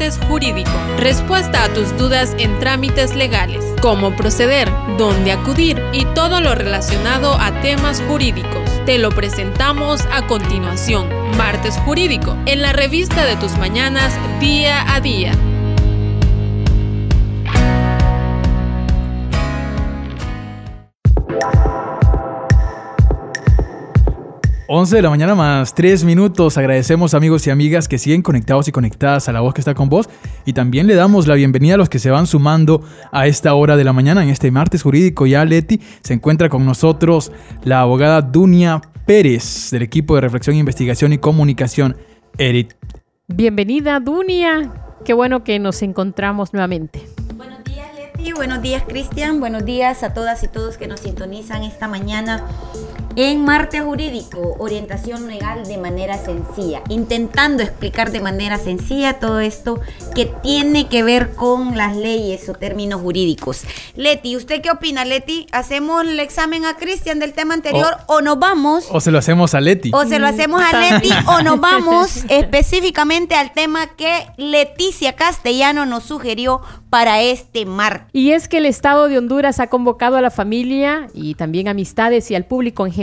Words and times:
Martes 0.00 0.18
Jurídico. 0.28 0.70
Respuesta 0.96 1.62
a 1.62 1.74
tus 1.74 1.94
dudas 1.98 2.34
en 2.38 2.58
trámites 2.58 3.14
legales, 3.14 3.62
cómo 3.82 4.16
proceder, 4.16 4.66
dónde 4.96 5.30
acudir 5.30 5.78
y 5.92 6.06
todo 6.14 6.40
lo 6.40 6.54
relacionado 6.54 7.34
a 7.34 7.60
temas 7.60 8.02
jurídicos. 8.08 8.70
Te 8.86 8.96
lo 8.96 9.10
presentamos 9.10 10.00
a 10.10 10.26
continuación. 10.26 11.06
Martes 11.36 11.76
Jurídico, 11.84 12.34
en 12.46 12.62
la 12.62 12.72
revista 12.72 13.26
de 13.26 13.36
tus 13.36 13.58
mañanas 13.58 14.14
día 14.40 14.90
a 14.90 15.02
día. 15.02 15.34
11 24.72 24.94
de 24.94 25.02
la 25.02 25.10
mañana 25.10 25.34
más 25.34 25.74
3 25.74 26.04
minutos. 26.04 26.56
Agradecemos 26.56 27.14
amigos 27.14 27.44
y 27.44 27.50
amigas 27.50 27.88
que 27.88 27.98
siguen 27.98 28.22
conectados 28.22 28.68
y 28.68 28.70
conectadas 28.70 29.28
a 29.28 29.32
la 29.32 29.40
voz 29.40 29.52
que 29.52 29.60
está 29.60 29.74
con 29.74 29.88
vos. 29.88 30.08
Y 30.44 30.52
también 30.52 30.86
le 30.86 30.94
damos 30.94 31.26
la 31.26 31.34
bienvenida 31.34 31.74
a 31.74 31.76
los 31.76 31.88
que 31.88 31.98
se 31.98 32.08
van 32.08 32.28
sumando 32.28 32.80
a 33.10 33.26
esta 33.26 33.52
hora 33.54 33.76
de 33.76 33.82
la 33.82 33.92
mañana, 33.92 34.22
en 34.22 34.28
este 34.28 34.52
martes 34.52 34.84
jurídico. 34.84 35.26
Ya 35.26 35.44
Leti 35.44 35.80
se 36.04 36.14
encuentra 36.14 36.48
con 36.48 36.64
nosotros 36.64 37.32
la 37.64 37.80
abogada 37.80 38.22
Dunia 38.22 38.80
Pérez 39.06 39.72
del 39.72 39.82
equipo 39.82 40.14
de 40.14 40.20
reflexión, 40.20 40.54
investigación 40.54 41.12
y 41.12 41.18
comunicación 41.18 41.96
ERIT. 42.38 42.74
Bienvenida 43.26 43.98
Dunia. 43.98 44.70
Qué 45.04 45.14
bueno 45.14 45.42
que 45.42 45.58
nos 45.58 45.82
encontramos 45.82 46.52
nuevamente. 46.52 47.02
Buenos 47.34 47.64
días 47.64 47.88
Leti, 47.96 48.32
buenos 48.34 48.62
días 48.62 48.84
Cristian, 48.86 49.40
buenos 49.40 49.64
días 49.64 50.04
a 50.04 50.14
todas 50.14 50.44
y 50.44 50.46
todos 50.46 50.78
que 50.78 50.86
nos 50.86 51.00
sintonizan 51.00 51.64
esta 51.64 51.88
mañana 51.88 52.46
en 53.16 53.44
Marte 53.44 53.80
Jurídico, 53.80 54.56
orientación 54.58 55.26
legal 55.26 55.66
de 55.66 55.78
manera 55.78 56.16
sencilla, 56.16 56.82
intentando 56.88 57.62
explicar 57.62 58.12
de 58.12 58.20
manera 58.20 58.58
sencilla 58.58 59.14
todo 59.14 59.40
esto 59.40 59.80
que 60.14 60.26
tiene 60.26 60.88
que 60.88 61.02
ver 61.02 61.34
con 61.34 61.76
las 61.76 61.96
leyes 61.96 62.48
o 62.48 62.54
términos 62.54 63.00
jurídicos. 63.00 63.62
Leti, 63.96 64.36
¿usted 64.36 64.62
qué 64.62 64.70
opina, 64.70 65.04
Leti? 65.04 65.46
¿Hacemos 65.50 66.04
el 66.04 66.20
examen 66.20 66.64
a 66.64 66.76
Cristian 66.76 67.18
del 67.18 67.32
tema 67.32 67.54
anterior 67.54 67.96
o, 68.06 68.20
nos 68.20 68.38
vamos? 68.38 68.86
O 68.90 69.00
se 69.00 69.10
lo 69.10 69.18
hacemos 69.18 69.54
a 69.54 69.60
Leti. 69.60 69.90
O 69.92 70.04
se 70.04 70.18
lo 70.18 70.26
hacemos 70.26 70.62
a 70.62 70.78
Leti 70.78 71.10
o 71.26 71.42
nos 71.42 71.60
vamos 71.60 72.24
específicamente 72.28 73.34
al 73.34 73.52
tema 73.52 73.88
que 73.88 74.26
Leticia 74.36 75.16
Castellano 75.16 75.84
nos 75.84 76.04
sugirió 76.04 76.60
para 76.90 77.22
este 77.22 77.66
martes. 77.66 78.08
Y 78.12 78.32
es 78.32 78.48
que 78.48 78.58
el 78.58 78.66
Estado 78.66 79.08
de 79.08 79.18
Honduras 79.18 79.60
ha 79.60 79.68
convocado 79.68 80.16
a 80.16 80.20
la 80.20 80.30
familia 80.30 81.08
y 81.14 81.34
también 81.34 81.68
amistades 81.68 82.30
y 82.30 82.34
al 82.34 82.44
público 82.44 82.86
en 82.86 82.92
general 82.92 82.99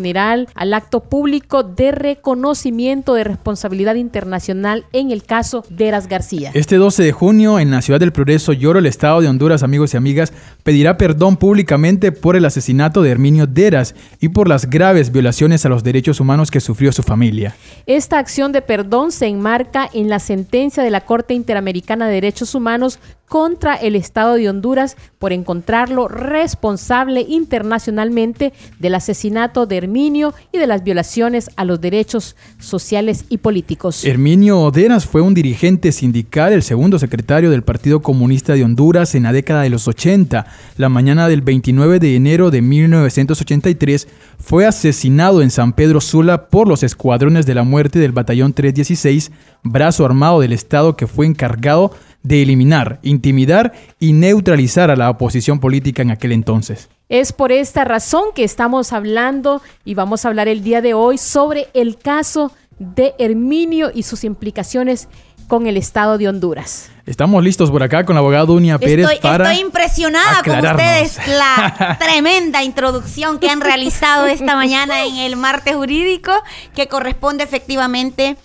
al 0.56 0.74
acto 0.74 1.02
público 1.02 1.64
de 1.64 1.92
reconocimiento 1.92 3.16
de 3.16 3.24
responsabilidad 3.24 3.96
internacional 3.96 4.86
en 4.94 5.12
el 5.12 5.24
caso 5.24 5.64
de 5.70 5.88
Eras 5.88 6.08
García. 6.08 6.52
Este 6.54 6.76
12 6.76 7.04
de 7.04 7.12
junio 7.12 7.60
en 7.60 7.72
la 7.72 7.82
ciudad 7.82 8.00
del 8.00 8.12
Progreso 8.12 8.54
Lloro, 8.54 8.80
el 8.80 8.86
Estado 8.86 9.22
de 9.22 9.28
Honduras, 9.28 9.64
amigos 9.64 9.94
y 9.94 9.98
amigas, 9.98 10.34
pedirá 10.64 10.98
perdón 10.98 11.38
públicamente 11.38 12.12
por 12.12 12.36
el 12.36 12.46
asesinato 12.46 13.02
de 13.02 13.10
Herminio 13.10 13.48
Deras 13.48 13.96
y 14.22 14.30
por 14.30 14.48
las 14.48 14.70
graves 14.70 15.12
violaciones 15.12 15.66
a 15.66 15.70
los 15.70 15.84
derechos 15.84 16.20
humanos 16.20 16.52
que 16.52 16.60
sufrió 16.60 16.92
su 16.92 17.02
familia. 17.02 17.56
Esta 17.88 18.20
acción 18.20 18.52
de 18.52 18.62
perdón 18.62 19.12
se 19.12 19.26
enmarca 19.26 19.90
en 19.94 20.10
la 20.10 20.20
sentencia 20.20 20.84
de 20.84 20.92
la 20.92 21.02
Corte 21.02 21.34
Interamericana 21.34 22.08
de 22.08 22.14
Derechos 22.14 22.54
Humanos 22.54 23.00
contra 23.28 23.76
el 23.76 23.96
Estado 23.96 24.36
de 24.36 24.50
Honduras 24.50 24.96
por 25.20 25.34
encontrarlo 25.34 26.08
responsable 26.08 27.26
internacionalmente 27.28 28.54
del 28.80 28.96
asesinato 28.96 29.66
de 29.66 29.78
Herminio 29.78 30.34
y 30.52 30.58
de 30.58 30.68
las 30.68 30.84
violaciones 30.84 31.50
a 31.56 31.66
los 31.66 31.82
derechos 31.82 32.36
sociales 32.60 33.26
y 33.30 33.40
políticos. 33.40 34.06
Herminio 34.06 34.60
Oderas 34.60 35.06
fue 35.06 35.22
un 35.22 35.34
dirigente 35.34 35.92
sindical, 35.92 36.54
el 36.54 36.64
segundo 36.64 37.00
secretario 37.00 37.50
del 37.50 37.64
Partido 37.64 38.02
Comunista 38.02 38.54
de 38.54 38.64
Honduras 38.64 39.16
en 39.16 39.24
la 39.24 39.34
década 39.34 39.64
de 39.64 39.70
los 39.70 39.88
80. 39.88 40.46
La 40.78 40.90
mañana 40.90 41.28
del 41.28 41.42
29 41.42 42.00
de 42.00 42.16
enero 42.16 42.52
de 42.52 42.62
1983 42.62 44.08
fue 44.40 44.66
asesinado 44.66 45.42
en 45.42 45.52
San 45.52 45.74
Pedro 45.74 46.00
Sula 46.00 46.48
por 46.48 46.68
los 46.68 46.84
escuadrones 46.84 47.46
de 47.46 47.56
la 47.56 47.64
muerte 47.64 48.00
del 48.00 48.12
Batallón 48.12 48.54
316, 48.54 49.32
brazo 49.64 50.06
armado 50.06 50.40
del 50.40 50.54
Estado 50.54 50.96
que 50.96 51.08
fue 51.08 51.26
encargado 51.26 51.92
de 52.24 52.42
eliminar, 52.42 53.00
intimidar 53.04 53.74
y 54.00 54.14
neutralizar 54.14 54.92
a 54.92 54.96
la 54.96 55.10
oposición 55.10 55.60
política 55.60 56.02
en 56.02 56.12
aquel 56.12 56.32
entonces. 56.32 56.90
Es 57.10 57.32
por 57.32 57.52
esta 57.52 57.86
razón 57.86 58.26
que 58.36 58.44
estamos 58.44 58.92
hablando 58.92 59.62
y 59.86 59.94
vamos 59.94 60.26
a 60.26 60.28
hablar 60.28 60.48
el 60.48 60.64
día 60.64 60.82
de 60.82 60.94
hoy 60.94 61.18
sobre 61.18 61.68
el 61.74 61.98
caso 61.98 62.52
de 62.80 63.14
Herminio 63.18 63.92
y 63.94 64.04
sus 64.04 64.24
implicaciones 64.24 65.08
con 65.48 65.66
el 65.66 65.78
Estado 65.78 66.18
de 66.18 66.28
Honduras. 66.28 66.92
Estamos 67.06 67.42
listos 67.42 67.72
por 67.72 67.82
acá 67.82 68.06
con 68.06 68.16
la 68.16 68.20
abogada 68.20 68.46
Dunia 68.46 68.78
Pérez 68.78 69.06
estoy, 69.06 69.22
para. 69.22 69.50
Estoy 69.50 69.66
impresionada 69.66 70.44
con 70.44 70.58
ustedes 70.58 71.18
la 71.28 71.98
tremenda 72.00 72.64
introducción 72.64 73.40
que 73.40 73.50
han 73.50 73.62
realizado 73.62 74.28
esta 74.28 74.56
mañana 74.58 75.06
en 75.06 75.16
el 75.16 75.38
martes 75.38 75.76
jurídico, 75.76 76.34
que 76.76 76.88
corresponde 76.88 77.46
efectivamente 77.46 78.36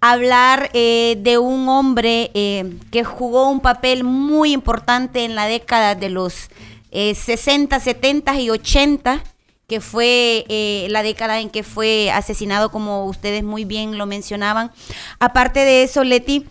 hablar 0.00 0.70
eh, 0.72 1.16
de 1.20 1.38
un 1.38 1.68
hombre 1.68 2.30
eh, 2.34 2.78
que 2.90 3.04
jugó 3.04 3.48
un 3.48 3.60
papel 3.60 4.02
muy 4.04 4.52
importante 4.52 5.24
en 5.24 5.34
la 5.34 5.46
década 5.46 5.94
de 5.94 6.08
los 6.08 6.48
60, 6.92 7.76
eh, 7.76 7.80
70 7.80 8.40
y 8.40 8.50
80 8.50 9.22
que 9.68 9.80
fue 9.80 10.46
la 10.90 11.04
década 11.04 11.38
en 11.38 11.48
que 11.48 11.62
fue 11.62 12.10
asesinado, 12.10 12.72
como 12.72 13.04
ustedes 13.04 13.44
muy 13.44 13.64
bien 13.64 13.98
lo 13.98 14.06
mencionaban. 14.06 14.72
Aparte 15.20 15.60
de 15.60 15.84
eso, 15.84 16.02
Leti, 16.02 16.44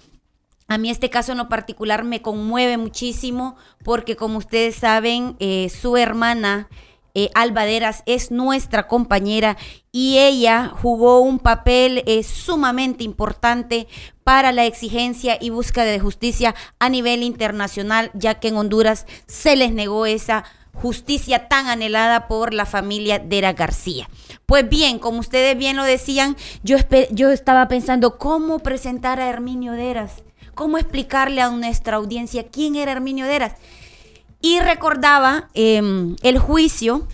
a 0.69 0.77
mí 0.77 0.89
este 0.89 1.09
caso 1.09 1.33
en 1.33 1.39
lo 1.39 1.49
particular 1.49 2.05
me 2.05 2.21
conmueve 2.21 2.77
muchísimo 2.77 3.57
porque, 3.83 4.15
como 4.15 4.37
ustedes 4.37 4.77
saben, 4.77 5.35
su 5.69 5.97
hermana 5.97 6.69
eh, 7.13 7.29
Albaderas 7.33 8.03
es 8.05 8.31
nuestra 8.31 8.87
compañera 8.87 9.57
y 9.91 10.17
ella 10.19 10.71
jugó 10.81 11.19
un 11.21 11.39
papel 11.39 12.03
eh, 12.05 12.23
sumamente 12.23 13.03
importante 13.03 13.87
para 14.23 14.51
la 14.51 14.65
exigencia 14.65 15.37
y 15.41 15.49
búsqueda 15.49 15.85
de 15.85 15.99
justicia 15.99 16.55
a 16.79 16.89
nivel 16.89 17.23
internacional, 17.23 18.11
ya 18.13 18.35
que 18.35 18.49
en 18.49 18.57
Honduras 18.57 19.05
se 19.25 19.55
les 19.55 19.71
negó 19.73 20.05
esa 20.05 20.43
justicia 20.73 21.47
tan 21.47 21.67
anhelada 21.67 22.27
por 22.27 22.53
la 22.53 22.65
familia 22.65 23.19
Dera 23.19 23.53
García. 23.53 24.09
Pues 24.45 24.67
bien, 24.67 24.99
como 24.99 25.19
ustedes 25.19 25.57
bien 25.57 25.75
lo 25.75 25.83
decían, 25.83 26.37
yo, 26.63 26.77
yo 27.11 27.29
estaba 27.31 27.67
pensando 27.67 28.17
cómo 28.17 28.59
presentar 28.59 29.19
a 29.19 29.29
Herminio 29.29 29.73
Deras, 29.73 30.23
cómo 30.55 30.77
explicarle 30.77 31.41
a 31.41 31.49
nuestra 31.49 31.97
audiencia 31.97 32.47
quién 32.47 32.75
era 32.75 32.91
Herminio 32.91 33.25
Deras. 33.25 33.53
Y 34.41 34.59
recordaba 34.59 35.49
em, 35.53 36.15
el 36.21 36.39
juicio, 36.39 37.07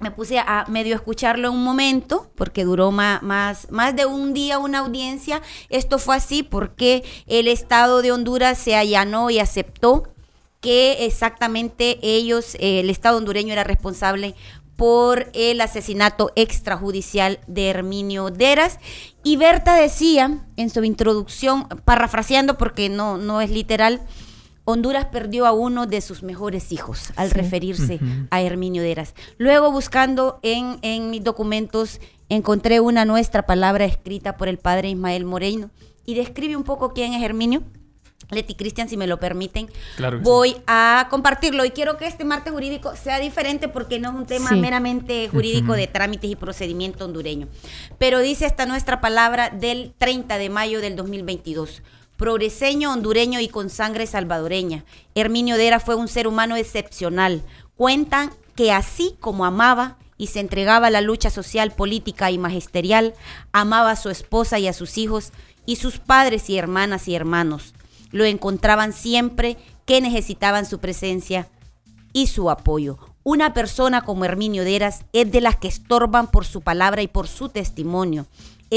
me 0.00 0.10
puse 0.10 0.38
a 0.38 0.64
medio 0.68 0.94
escucharlo 0.94 1.52
un 1.52 1.62
momento, 1.62 2.30
porque 2.34 2.64
duró 2.64 2.90
más, 2.90 3.22
más, 3.22 3.70
más 3.70 3.94
de 3.94 4.06
un 4.06 4.32
día 4.32 4.58
una 4.58 4.80
audiencia. 4.80 5.42
Esto 5.68 5.98
fue 5.98 6.16
así 6.16 6.42
porque 6.42 7.04
el 7.26 7.46
Estado 7.46 8.02
de 8.02 8.10
Honduras 8.10 8.58
se 8.58 8.74
allanó 8.74 9.30
y 9.30 9.38
aceptó 9.38 10.12
que 10.60 11.04
exactamente 11.04 11.98
ellos, 12.02 12.56
el 12.60 12.88
Estado 12.88 13.18
hondureño 13.18 13.52
era 13.52 13.64
responsable 13.64 14.34
por 14.76 15.30
el 15.34 15.60
asesinato 15.60 16.32
extrajudicial 16.34 17.38
de 17.46 17.68
Herminio 17.68 18.30
Deras. 18.30 18.78
Y 19.22 19.36
Berta 19.36 19.74
decía 19.74 20.44
en 20.56 20.70
su 20.70 20.82
introducción, 20.82 21.68
parafraseando 21.84 22.58
porque 22.58 22.88
no, 22.88 23.18
no 23.18 23.40
es 23.40 23.50
literal, 23.50 24.00
Honduras 24.72 25.06
perdió 25.06 25.46
a 25.46 25.52
uno 25.52 25.86
de 25.86 26.00
sus 26.00 26.22
mejores 26.22 26.72
hijos 26.72 27.12
al 27.16 27.30
referirse 27.30 28.00
a 28.30 28.42
Herminio 28.42 28.82
Deras. 28.82 29.14
Luego 29.38 29.70
buscando 29.70 30.40
en, 30.42 30.78
en, 30.82 31.10
mis 31.10 31.22
documentos 31.22 32.00
encontré 32.28 32.80
una 32.80 33.04
nuestra 33.04 33.46
palabra 33.46 33.84
escrita 33.84 34.36
por 34.36 34.48
el 34.48 34.58
padre 34.58 34.90
Ismael 34.90 35.24
Moreno 35.24 35.70
y 36.04 36.14
describe 36.14 36.56
un 36.56 36.64
poco 36.64 36.92
quién 36.92 37.14
es 37.14 37.22
Herminio. 37.22 37.62
Leti 38.30 38.54
Cristian, 38.54 38.88
si 38.88 38.96
me 38.96 39.06
lo 39.06 39.20
permiten, 39.20 39.68
voy 40.22 40.56
a 40.66 41.06
compartirlo 41.10 41.64
y 41.64 41.70
quiero 41.70 41.98
que 41.98 42.06
este 42.06 42.24
martes 42.24 42.52
jurídico 42.52 42.96
sea 42.96 43.18
diferente 43.18 43.68
porque 43.68 43.98
no 43.98 44.08
es 44.10 44.14
un 44.14 44.26
tema 44.26 44.52
meramente 44.52 45.28
jurídico 45.28 45.74
de 45.74 45.86
trámites 45.86 46.30
y 46.30 46.36
procedimiento 46.36 47.04
hondureño. 47.04 47.48
Pero 47.98 48.20
dice 48.20 48.46
esta 48.46 48.64
nuestra 48.64 49.00
palabra 49.00 49.50
del 49.50 49.92
30 49.98 50.38
de 50.38 50.48
mayo 50.48 50.80
del 50.80 50.96
2022 50.96 51.82
progreseño, 52.22 52.92
hondureño 52.92 53.40
y 53.40 53.48
con 53.48 53.68
sangre 53.68 54.06
salvadoreña. 54.06 54.84
Herminio 55.16 55.56
Dera 55.56 55.80
fue 55.80 55.96
un 55.96 56.06
ser 56.06 56.28
humano 56.28 56.54
excepcional. 56.54 57.42
Cuentan 57.74 58.30
que 58.54 58.70
así 58.70 59.16
como 59.18 59.44
amaba 59.44 59.96
y 60.18 60.28
se 60.28 60.38
entregaba 60.38 60.86
a 60.86 60.90
la 60.90 61.00
lucha 61.00 61.30
social, 61.30 61.72
política 61.72 62.30
y 62.30 62.38
magisterial, 62.38 63.14
amaba 63.50 63.90
a 63.90 63.96
su 63.96 64.08
esposa 64.08 64.60
y 64.60 64.68
a 64.68 64.72
sus 64.72 64.98
hijos 64.98 65.32
y 65.66 65.76
sus 65.76 65.98
padres 65.98 66.48
y 66.48 66.56
hermanas 66.56 67.08
y 67.08 67.16
hermanos. 67.16 67.74
Lo 68.12 68.24
encontraban 68.24 68.92
siempre 68.92 69.56
que 69.84 70.00
necesitaban 70.00 70.64
su 70.64 70.78
presencia 70.78 71.48
y 72.12 72.28
su 72.28 72.50
apoyo. 72.50 73.00
Una 73.24 73.52
persona 73.52 74.02
como 74.02 74.24
Herminio 74.24 74.62
Deras 74.62 75.06
es 75.12 75.32
de 75.32 75.40
las 75.40 75.56
que 75.56 75.66
estorban 75.66 76.28
por 76.28 76.44
su 76.44 76.60
palabra 76.60 77.02
y 77.02 77.08
por 77.08 77.26
su 77.26 77.48
testimonio 77.48 78.28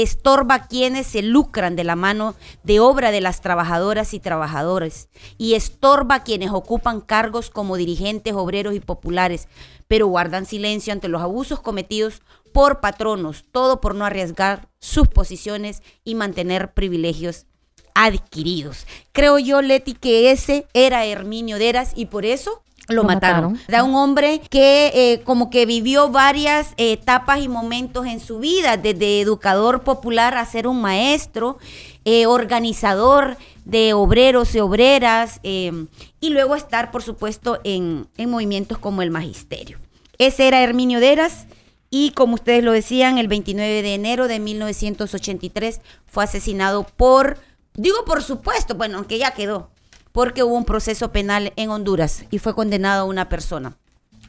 estorba 0.02 0.54
a 0.54 0.66
quienes 0.66 1.06
se 1.06 1.22
lucran 1.22 1.74
de 1.74 1.82
la 1.82 1.96
mano 1.96 2.34
de 2.62 2.80
obra 2.80 3.10
de 3.10 3.22
las 3.22 3.40
trabajadoras 3.40 4.12
y 4.12 4.20
trabajadores 4.20 5.08
y 5.38 5.54
estorba 5.54 6.16
a 6.16 6.22
quienes 6.22 6.50
ocupan 6.50 7.00
cargos 7.00 7.48
como 7.48 7.76
dirigentes, 7.76 8.34
obreros 8.34 8.74
y 8.74 8.80
populares, 8.80 9.48
pero 9.88 10.06
guardan 10.06 10.44
silencio 10.44 10.92
ante 10.92 11.08
los 11.08 11.22
abusos 11.22 11.60
cometidos 11.60 12.20
por 12.52 12.80
patronos, 12.80 13.44
todo 13.52 13.80
por 13.80 13.94
no 13.94 14.04
arriesgar 14.04 14.68
sus 14.80 15.08
posiciones 15.08 15.82
y 16.04 16.14
mantener 16.14 16.74
privilegios 16.74 17.46
adquiridos. 17.94 18.86
Creo 19.12 19.38
yo, 19.38 19.62
Leti, 19.62 19.94
que 19.94 20.30
ese 20.30 20.66
era 20.74 21.06
Herminio 21.06 21.58
Deras 21.58 21.92
y 21.96 22.06
por 22.06 22.26
eso 22.26 22.62
lo, 22.88 23.04
mataron. 23.04 23.58
Era 23.66 23.82
un 23.82 23.94
hombre 23.94 24.40
que 24.48 24.92
eh, 24.94 25.22
como 25.24 25.50
que 25.50 25.66
vivió 25.66 26.10
varias 26.10 26.74
etapas 26.76 27.40
y 27.40 27.48
momentos 27.48 28.06
en 28.06 28.20
su 28.20 28.38
vida, 28.38 28.76
desde 28.76 29.20
educador 29.20 29.82
popular 29.82 30.36
a 30.36 30.44
ser 30.46 30.66
un 30.68 30.80
maestro, 30.80 31.58
eh, 32.04 32.26
organizador 32.26 33.36
de 33.64 33.92
obreros 33.92 34.54
y 34.54 34.60
obreras, 34.60 35.40
eh, 35.42 35.86
y 36.20 36.30
luego 36.30 36.54
estar, 36.54 36.90
por 36.90 37.02
supuesto, 37.02 37.58
en, 37.64 38.06
en 38.16 38.30
movimientos 38.30 38.78
como 38.78 39.02
el 39.02 39.10
magisterio. 39.10 39.78
Ese 40.18 40.46
era 40.48 40.62
Herminio 40.62 41.00
Deras. 41.00 41.46
Y 41.88 42.10
como 42.10 42.34
ustedes 42.34 42.64
lo 42.64 42.72
decían, 42.72 43.16
el 43.18 43.28
29 43.28 43.82
de 43.82 43.94
enero 43.94 44.26
de 44.28 44.40
1983 44.40 45.80
fue 46.04 46.24
asesinado 46.24 46.84
por, 46.84 47.38
digo 47.74 48.04
por 48.04 48.22
supuesto, 48.22 48.74
bueno, 48.74 48.98
aunque 48.98 49.18
ya 49.18 49.30
quedó, 49.30 49.70
porque 50.16 50.42
hubo 50.42 50.54
un 50.54 50.64
proceso 50.64 51.12
penal 51.12 51.52
en 51.56 51.68
Honduras 51.68 52.24
y 52.30 52.38
fue 52.38 52.54
condenado 52.54 53.02
a 53.02 53.04
una 53.04 53.28
persona. 53.28 53.76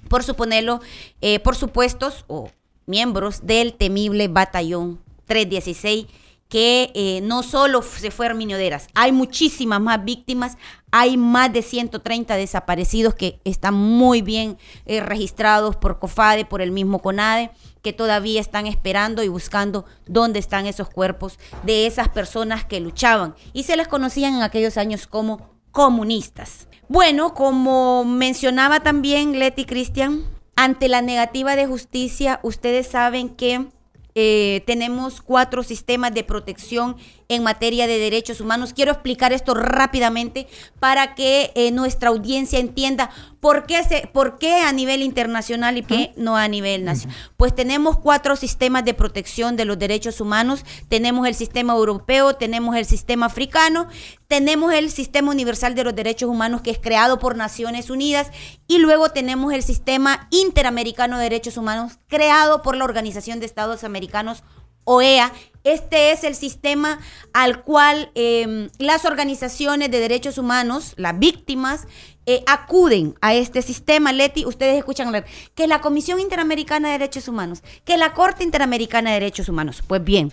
Por 0.10 0.22
suponerlo, 0.22 0.82
eh, 1.22 1.40
por 1.40 1.56
supuestos 1.56 2.26
o 2.28 2.52
miembros 2.88 3.46
del 3.48 3.74
temible 3.74 4.28
batallón 4.28 5.00
316 5.28 6.08
que 6.50 6.92
eh, 6.94 7.22
no 7.24 7.42
solo 7.42 7.82
se 7.82 8.12
fue 8.12 8.26
Herminio 8.26 8.58
Deras, 8.58 8.90
hay 8.96 9.14
muchísimas 9.14 9.80
más 9.80 10.04
víctimas, 10.04 10.58
hay 10.92 11.16
más 11.16 11.54
de 11.54 11.62
130 11.62 12.36
desaparecidos 12.36 13.16
que 13.16 13.40
están 13.46 13.74
muy 13.74 14.22
bien 14.22 14.58
eh, 14.88 15.00
registrados 15.00 15.78
por 15.78 16.00
COFADE, 16.00 16.44
por 16.44 16.62
el 16.62 16.72
mismo 16.72 17.00
CONADE, 17.00 17.52
que 17.82 17.94
todavía 17.94 18.42
están 18.42 18.68
esperando 18.68 19.24
y 19.24 19.30
buscando 19.30 19.86
dónde 20.06 20.40
están 20.40 20.66
esos 20.66 20.90
cuerpos 20.90 21.40
de 21.64 21.88
esas 21.88 22.10
personas 22.10 22.66
que 22.66 22.82
luchaban. 22.82 23.36
Y 23.54 23.64
se 23.64 23.78
les 23.78 23.88
conocían 23.88 24.36
en 24.36 24.42
aquellos 24.42 24.76
años 24.76 25.08
como 25.08 25.57
comunistas. 25.78 26.68
Bueno, 26.90 27.36
como 27.36 28.04
mencionaba 28.04 28.80
también 28.80 29.38
Leti 29.38 29.64
Cristian, 29.64 30.24
ante 30.56 30.88
la 30.90 31.04
negativa 31.04 31.56
de 31.56 31.68
justicia, 31.68 32.40
ustedes 32.42 32.88
saben 32.88 33.30
que 33.30 33.68
eh, 34.16 34.64
tenemos 34.66 35.22
cuatro 35.22 35.62
sistemas 35.62 36.16
de 36.16 36.24
protección 36.24 36.98
en 37.30 37.44
materia 37.44 37.88
de 37.88 38.00
derechos 38.00 38.42
humanos. 38.42 38.74
Quiero 38.74 38.92
explicar 38.92 39.34
esto 39.34 39.54
rápidamente 39.54 40.48
para 40.80 41.16
que 41.16 41.52
eh, 41.56 41.72
nuestra 41.72 42.10
audiencia 42.10 42.60
entienda 42.60 43.10
por 43.40 43.66
qué, 43.66 43.84
se, 43.84 44.10
por 44.12 44.40
qué 44.40 44.62
a 44.62 44.72
nivel 44.72 45.02
internacional 45.02 45.78
y 45.78 45.84
qué 45.84 46.14
no 46.16 46.38
a 46.38 46.48
nivel 46.48 46.86
nacional. 46.86 47.16
Pues 47.38 47.54
tenemos 47.54 47.98
cuatro 48.00 48.36
sistemas 48.36 48.86
de 48.86 48.94
protección 48.94 49.56
de 49.56 49.66
los 49.66 49.78
derechos 49.78 50.22
humanos. 50.22 50.66
Tenemos 50.90 51.28
el 51.28 51.36
sistema 51.36 51.74
europeo, 51.74 52.36
tenemos 52.36 52.76
el 52.76 52.86
sistema 52.86 53.28
africano, 53.28 53.88
tenemos 54.28 54.74
el 54.74 54.90
sistema 54.92 55.32
universal 55.32 55.76
de 55.76 55.84
los 55.84 55.96
derechos 55.96 56.30
humanos 56.30 56.62
que 56.62 56.72
es 56.72 56.80
creado 56.80 57.20
por 57.20 57.36
Naciones 57.36 57.90
Unidas 57.90 58.32
y 58.68 58.80
luego 58.80 59.10
tenemos 59.10 59.54
el 59.54 59.64
sistema 59.64 60.28
interamericano 60.32 61.18
de 61.18 61.24
derechos 61.24 61.58
humanos 61.58 62.00
creado 62.08 62.62
por 62.62 62.76
la 62.76 62.86
Organización 62.86 63.40
de 63.40 63.46
Estados 63.46 63.84
Americanos 63.84 64.44
OEA. 64.84 65.34
Este 65.68 66.14
es 66.14 66.24
el 66.24 66.34
sistema 66.34 66.98
al 67.34 67.62
cual 67.66 68.10
em, 68.16 68.70
las 68.80 69.04
organizaciones 69.04 69.92
de 69.92 70.00
derechos 70.00 70.38
humanos, 70.38 70.94
las 70.96 71.20
víctimas, 71.20 71.88
eh, 72.26 72.42
acuden 72.48 73.16
a 73.20 73.34
este 73.34 73.62
sistema. 73.62 74.14
Leti, 74.14 74.46
ustedes 74.46 74.78
escuchan 74.78 75.08
hablar 75.08 75.26
que 75.56 75.68
la 75.68 75.82
Comisión 75.82 76.22
Interamericana 76.22 76.88
de 76.88 77.00
Derechos 77.00 77.28
Humanos, 77.28 77.64
que 77.84 77.98
la 77.98 78.14
Corte 78.14 78.46
Interamericana 78.46 79.10
de 79.10 79.16
Derechos 79.16 79.50
Humanos. 79.50 79.84
Pues 79.86 80.02
bien, 80.02 80.32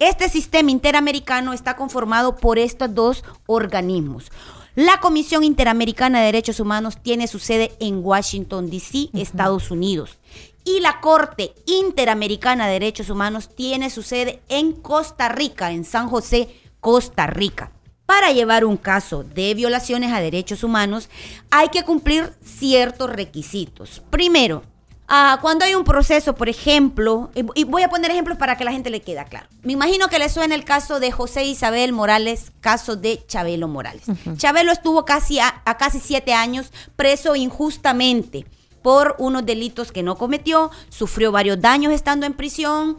este 0.00 0.28
sistema 0.28 0.70
interamericano 0.70 1.54
está 1.54 1.76
conformado 1.76 2.36
por 2.36 2.58
estos 2.58 2.94
dos 2.94 3.24
organismos. 3.46 4.30
La 4.76 4.98
Comisión 4.98 5.44
Interamericana 5.44 6.18
de 6.18 6.26
Derechos 6.26 6.58
Humanos 6.58 6.98
tiene 7.00 7.28
su 7.28 7.38
sede 7.38 7.76
en 7.78 8.04
Washington, 8.04 8.70
D.C., 8.70 9.08
Estados 9.12 9.70
Unidos. 9.70 10.18
Y 10.64 10.80
la 10.80 11.00
Corte 11.00 11.54
Interamericana 11.66 12.66
de 12.66 12.72
Derechos 12.72 13.08
Humanos 13.08 13.50
tiene 13.54 13.88
su 13.88 14.02
sede 14.02 14.40
en 14.48 14.72
Costa 14.72 15.28
Rica, 15.28 15.70
en 15.70 15.84
San 15.84 16.08
José, 16.08 16.48
Costa 16.80 17.28
Rica. 17.28 17.70
Para 18.04 18.32
llevar 18.32 18.64
un 18.64 18.76
caso 18.76 19.22
de 19.22 19.54
violaciones 19.54 20.12
a 20.12 20.20
derechos 20.20 20.64
humanos 20.64 21.08
hay 21.50 21.68
que 21.68 21.84
cumplir 21.84 22.32
ciertos 22.42 23.10
requisitos. 23.10 24.02
Primero, 24.10 24.64
Ah, 25.06 25.38
cuando 25.42 25.66
hay 25.66 25.74
un 25.74 25.84
proceso, 25.84 26.34
por 26.34 26.48
ejemplo, 26.48 27.30
y, 27.34 27.64
voy 27.64 27.82
a 27.82 27.88
poner 27.88 28.10
ejemplos 28.10 28.38
para 28.38 28.56
que 28.56 28.64
la 28.64 28.72
gente 28.72 28.88
le 28.88 29.02
quede 29.02 29.24
claro. 29.28 29.46
Me 29.62 29.74
imagino 29.74 30.08
que 30.08 30.18
le 30.18 30.28
suena 30.30 30.54
el 30.54 30.64
caso 30.64 30.98
de 30.98 31.12
José 31.12 31.44
Isabel 31.44 31.92
Morales, 31.92 32.52
caso 32.60 32.96
de 32.96 33.22
Chabelo 33.26 33.68
Morales. 33.68 34.04
Chabelo 34.36 34.72
estuvo 34.72 35.04
casi 35.04 35.40
a, 35.40 35.62
casi 35.78 36.00
siete 36.00 36.32
años 36.32 36.72
preso 36.96 37.36
injustamente 37.36 38.46
por 38.82 39.14
unos 39.18 39.44
delitos 39.44 39.92
que 39.92 40.02
no 40.02 40.16
cometió, 40.16 40.70
sufrió 40.88 41.32
varios 41.32 41.60
daños 41.60 41.92
estando 41.92 42.26
en 42.26 42.34
prisión 42.34 42.98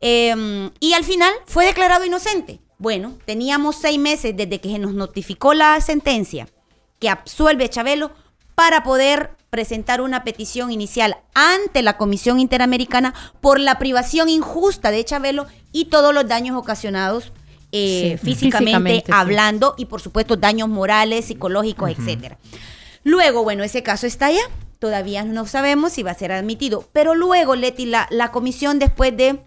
em, 0.00 0.70
y 0.80 0.92
al 0.92 1.04
final 1.04 1.32
fue 1.46 1.66
declarado 1.66 2.04
inocente. 2.04 2.60
Bueno, 2.78 3.16
teníamos 3.24 3.76
seis 3.76 3.98
meses 3.98 4.36
desde 4.36 4.60
que 4.60 4.70
se 4.70 4.78
nos 4.78 4.94
notificó 4.94 5.54
la 5.54 5.80
sentencia 5.80 6.48
que 6.98 7.08
absuelve 7.08 7.64
a 7.64 7.68
Chabelo 7.68 8.12
para 8.54 8.82
poder 8.82 9.36
presentar 9.54 10.00
una 10.00 10.24
petición 10.24 10.72
inicial 10.72 11.18
ante 11.32 11.82
la 11.82 11.96
Comisión 11.96 12.40
Interamericana 12.40 13.14
por 13.40 13.60
la 13.60 13.78
privación 13.78 14.28
injusta 14.28 14.90
de 14.90 15.04
Chabelo 15.04 15.46
y 15.70 15.84
todos 15.84 16.12
los 16.12 16.26
daños 16.26 16.56
ocasionados 16.56 17.32
eh, 17.70 18.18
físicamente, 18.20 19.04
hablando 19.12 19.76
y 19.78 19.84
por 19.84 20.00
supuesto 20.00 20.34
daños 20.34 20.68
morales, 20.68 21.26
psicológicos, 21.26 21.88
etcétera. 21.88 22.36
Luego, 23.04 23.44
bueno, 23.44 23.62
ese 23.62 23.84
caso 23.84 24.08
está 24.08 24.26
allá. 24.26 24.42
Todavía 24.80 25.22
no 25.22 25.46
sabemos 25.46 25.92
si 25.92 26.02
va 26.02 26.10
a 26.10 26.14
ser 26.14 26.32
admitido. 26.32 26.88
Pero 26.92 27.14
luego, 27.14 27.54
Leti, 27.54 27.86
la, 27.86 28.08
la 28.10 28.32
comisión 28.32 28.80
después 28.80 29.16
de 29.16 29.38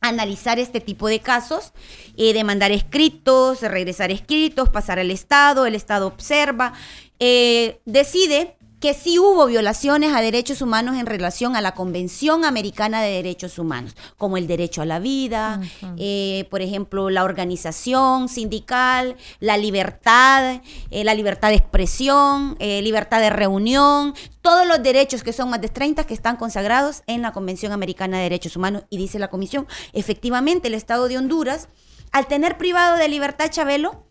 analizar 0.00 0.60
este 0.60 0.80
tipo 0.80 1.08
de 1.08 1.18
casos, 1.18 1.72
eh, 2.16 2.32
de 2.32 2.44
mandar 2.44 2.70
escritos, 2.70 3.62
regresar 3.62 4.12
escritos, 4.12 4.68
pasar 4.68 5.00
al 5.00 5.10
Estado, 5.10 5.66
el 5.66 5.74
Estado 5.74 6.06
observa, 6.06 6.72
eh, 7.18 7.80
decide 7.84 8.56
que 8.80 8.94
sí 8.94 9.18
hubo 9.18 9.46
violaciones 9.46 10.14
a 10.14 10.22
derechos 10.22 10.62
humanos 10.62 10.96
en 10.96 11.04
relación 11.04 11.54
a 11.54 11.60
la 11.60 11.74
Convención 11.74 12.46
Americana 12.46 13.02
de 13.02 13.10
Derechos 13.10 13.58
Humanos, 13.58 13.94
como 14.16 14.38
el 14.38 14.46
derecho 14.46 14.80
a 14.80 14.86
la 14.86 14.98
vida, 14.98 15.60
eh, 15.98 16.46
por 16.50 16.62
ejemplo, 16.62 17.10
la 17.10 17.24
organización 17.24 18.30
sindical, 18.30 19.16
la 19.38 19.58
libertad, 19.58 20.62
eh, 20.90 21.04
la 21.04 21.12
libertad 21.12 21.50
de 21.50 21.56
expresión, 21.56 22.56
eh, 22.58 22.80
libertad 22.80 23.20
de 23.20 23.28
reunión, 23.28 24.14
todos 24.40 24.66
los 24.66 24.82
derechos 24.82 25.22
que 25.22 25.34
son 25.34 25.50
más 25.50 25.60
de 25.60 25.68
30 25.68 26.04
que 26.04 26.14
están 26.14 26.36
consagrados 26.36 27.02
en 27.06 27.20
la 27.20 27.32
Convención 27.32 27.72
Americana 27.72 28.16
de 28.16 28.22
Derechos 28.24 28.56
Humanos. 28.56 28.84
Y 28.88 28.96
dice 28.96 29.18
la 29.18 29.28
Comisión, 29.28 29.66
efectivamente, 29.92 30.68
el 30.68 30.74
Estado 30.74 31.06
de 31.06 31.18
Honduras, 31.18 31.68
al 32.12 32.26
tener 32.28 32.56
privado 32.56 32.96
de 32.96 33.08
libertad 33.08 33.50
Chabelo, 33.50 34.06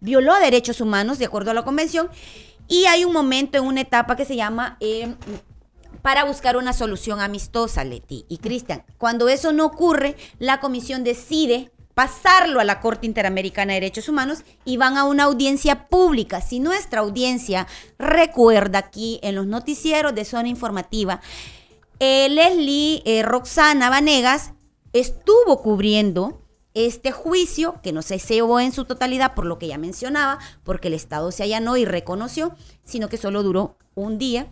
violó 0.00 0.34
derechos 0.38 0.80
humanos 0.80 1.18
de 1.18 1.26
acuerdo 1.26 1.50
a 1.50 1.54
la 1.54 1.64
Convención 1.64 2.08
y 2.68 2.84
hay 2.84 3.04
un 3.04 3.12
momento 3.12 3.58
en 3.58 3.64
una 3.64 3.80
etapa 3.80 4.14
que 4.14 4.24
se 4.24 4.36
llama 4.36 4.76
eh, 4.80 5.14
para 6.02 6.24
buscar 6.24 6.56
una 6.56 6.72
solución 6.72 7.20
amistosa, 7.20 7.84
Leti 7.84 8.24
y 8.28 8.38
Cristian. 8.38 8.84
Cuando 8.98 9.28
eso 9.28 9.52
no 9.52 9.66
ocurre, 9.66 10.16
la 10.38 10.60
comisión 10.60 11.02
decide 11.02 11.72
pasarlo 11.94 12.60
a 12.60 12.64
la 12.64 12.78
Corte 12.78 13.06
Interamericana 13.06 13.72
de 13.72 13.80
Derechos 13.80 14.08
Humanos 14.08 14.44
y 14.64 14.76
van 14.76 14.96
a 14.96 15.04
una 15.04 15.24
audiencia 15.24 15.88
pública. 15.88 16.40
Si 16.40 16.60
nuestra 16.60 17.00
audiencia 17.00 17.66
recuerda 17.98 18.78
aquí 18.78 19.18
en 19.22 19.34
los 19.34 19.46
noticieros 19.46 20.14
de 20.14 20.24
zona 20.24 20.48
informativa, 20.48 21.20
eh, 21.98 22.28
Leslie 22.28 23.02
eh, 23.04 23.24
Roxana 23.24 23.90
Vanegas 23.90 24.52
estuvo 24.92 25.60
cubriendo 25.60 26.40
este 26.74 27.12
juicio, 27.12 27.80
que 27.82 27.92
no 27.92 28.02
se 28.02 28.18
cebó 28.18 28.60
en 28.60 28.72
su 28.72 28.84
totalidad 28.84 29.34
por 29.34 29.46
lo 29.46 29.58
que 29.58 29.68
ya 29.68 29.78
mencionaba, 29.78 30.38
porque 30.64 30.88
el 30.88 30.94
Estado 30.94 31.32
se 31.32 31.42
allanó 31.42 31.76
y 31.76 31.84
reconoció, 31.84 32.54
sino 32.84 33.08
que 33.08 33.16
solo 33.16 33.42
duró 33.42 33.76
un 33.94 34.18
día. 34.18 34.46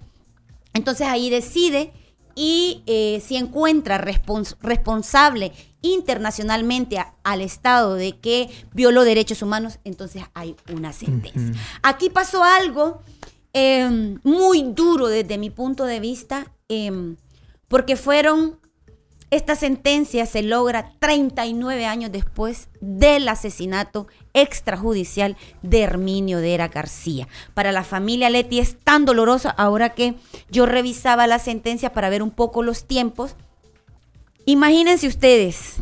Entonces 0.74 1.06
ahí 1.06 1.30
decide 1.30 1.92
y 2.34 2.82
eh, 2.86 3.22
si 3.24 3.36
encuentra 3.36 3.96
responsable 3.96 5.52
internacionalmente 5.80 6.98
al 7.22 7.40
Estado 7.40 7.94
de 7.94 8.18
que 8.18 8.50
violó 8.74 9.04
derechos 9.04 9.40
humanos, 9.40 9.78
entonces 9.84 10.22
hay 10.34 10.54
una 10.72 10.92
sentencia. 10.92 11.52
Aquí 11.82 12.10
pasó 12.10 12.44
algo 12.44 13.00
em, 13.52 14.18
muy 14.22 14.62
duro 14.62 15.06
desde 15.08 15.38
mi 15.38 15.48
punto 15.48 15.84
de 15.84 15.98
vista, 15.98 16.52
em, 16.68 17.16
porque 17.68 17.96
fueron 17.96 18.60
esta 19.30 19.56
sentencia 19.56 20.24
se 20.24 20.42
logra 20.42 20.92
39 21.00 21.84
años 21.84 22.12
después 22.12 22.68
del 22.80 23.28
asesinato 23.28 24.06
extrajudicial 24.34 25.36
de 25.62 25.82
Herminio 25.82 26.38
de 26.38 26.54
Era 26.54 26.68
García. 26.68 27.26
Para 27.52 27.72
la 27.72 27.82
familia 27.82 28.30
Leti 28.30 28.60
es 28.60 28.78
tan 28.78 29.04
dolorosa 29.04 29.50
ahora 29.50 29.94
que 29.94 30.14
yo 30.48 30.64
revisaba 30.66 31.26
la 31.26 31.40
sentencia 31.40 31.92
para 31.92 32.08
ver 32.08 32.22
un 32.22 32.30
poco 32.30 32.62
los 32.62 32.84
tiempos. 32.84 33.34
Imagínense 34.44 35.08
ustedes, 35.08 35.76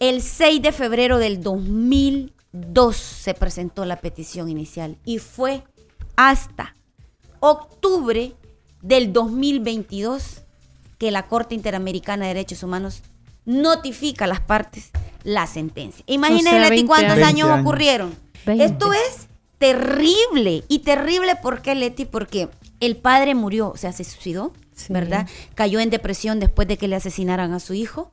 el 0.00 0.20
6 0.20 0.60
de 0.60 0.72
febrero 0.72 1.18
del 1.18 1.42
2002 1.42 2.96
se 2.96 3.34
presentó 3.34 3.84
la 3.84 4.00
petición 4.00 4.48
inicial 4.48 4.98
y 5.04 5.18
fue 5.18 5.62
hasta 6.16 6.74
octubre 7.38 8.34
del 8.82 9.12
2022 9.12 10.42
que 11.00 11.10
la 11.10 11.26
Corte 11.28 11.54
Interamericana 11.54 12.26
de 12.26 12.34
Derechos 12.34 12.62
Humanos 12.62 13.02
notifica 13.46 14.26
a 14.26 14.28
las 14.28 14.42
partes 14.42 14.90
la 15.24 15.46
sentencia. 15.46 16.04
Imagínense, 16.06 16.84
cuántos 16.86 17.18
años, 17.22 17.48
ocurrieron. 17.58 18.14
Esto 18.44 18.92
es 18.92 19.28
terrible. 19.56 20.62
Y 20.68 20.80
terrible, 20.80 21.36
¿por 21.36 21.62
qué, 21.62 21.74
Leti? 21.74 22.04
Porque 22.04 22.50
el 22.80 22.98
padre 22.98 23.34
murió, 23.34 23.70
o 23.70 23.78
sea, 23.78 23.92
se 23.92 24.04
suicidó, 24.04 24.52
¿verdad? 24.90 25.26
Cayó 25.54 25.80
en 25.80 25.88
depresión 25.88 26.38
después 26.38 26.68
de 26.68 26.76
que 26.76 26.86
le 26.86 26.96
asesinaran 26.96 27.54
a 27.54 27.60
su 27.60 27.72
hijo 27.72 28.12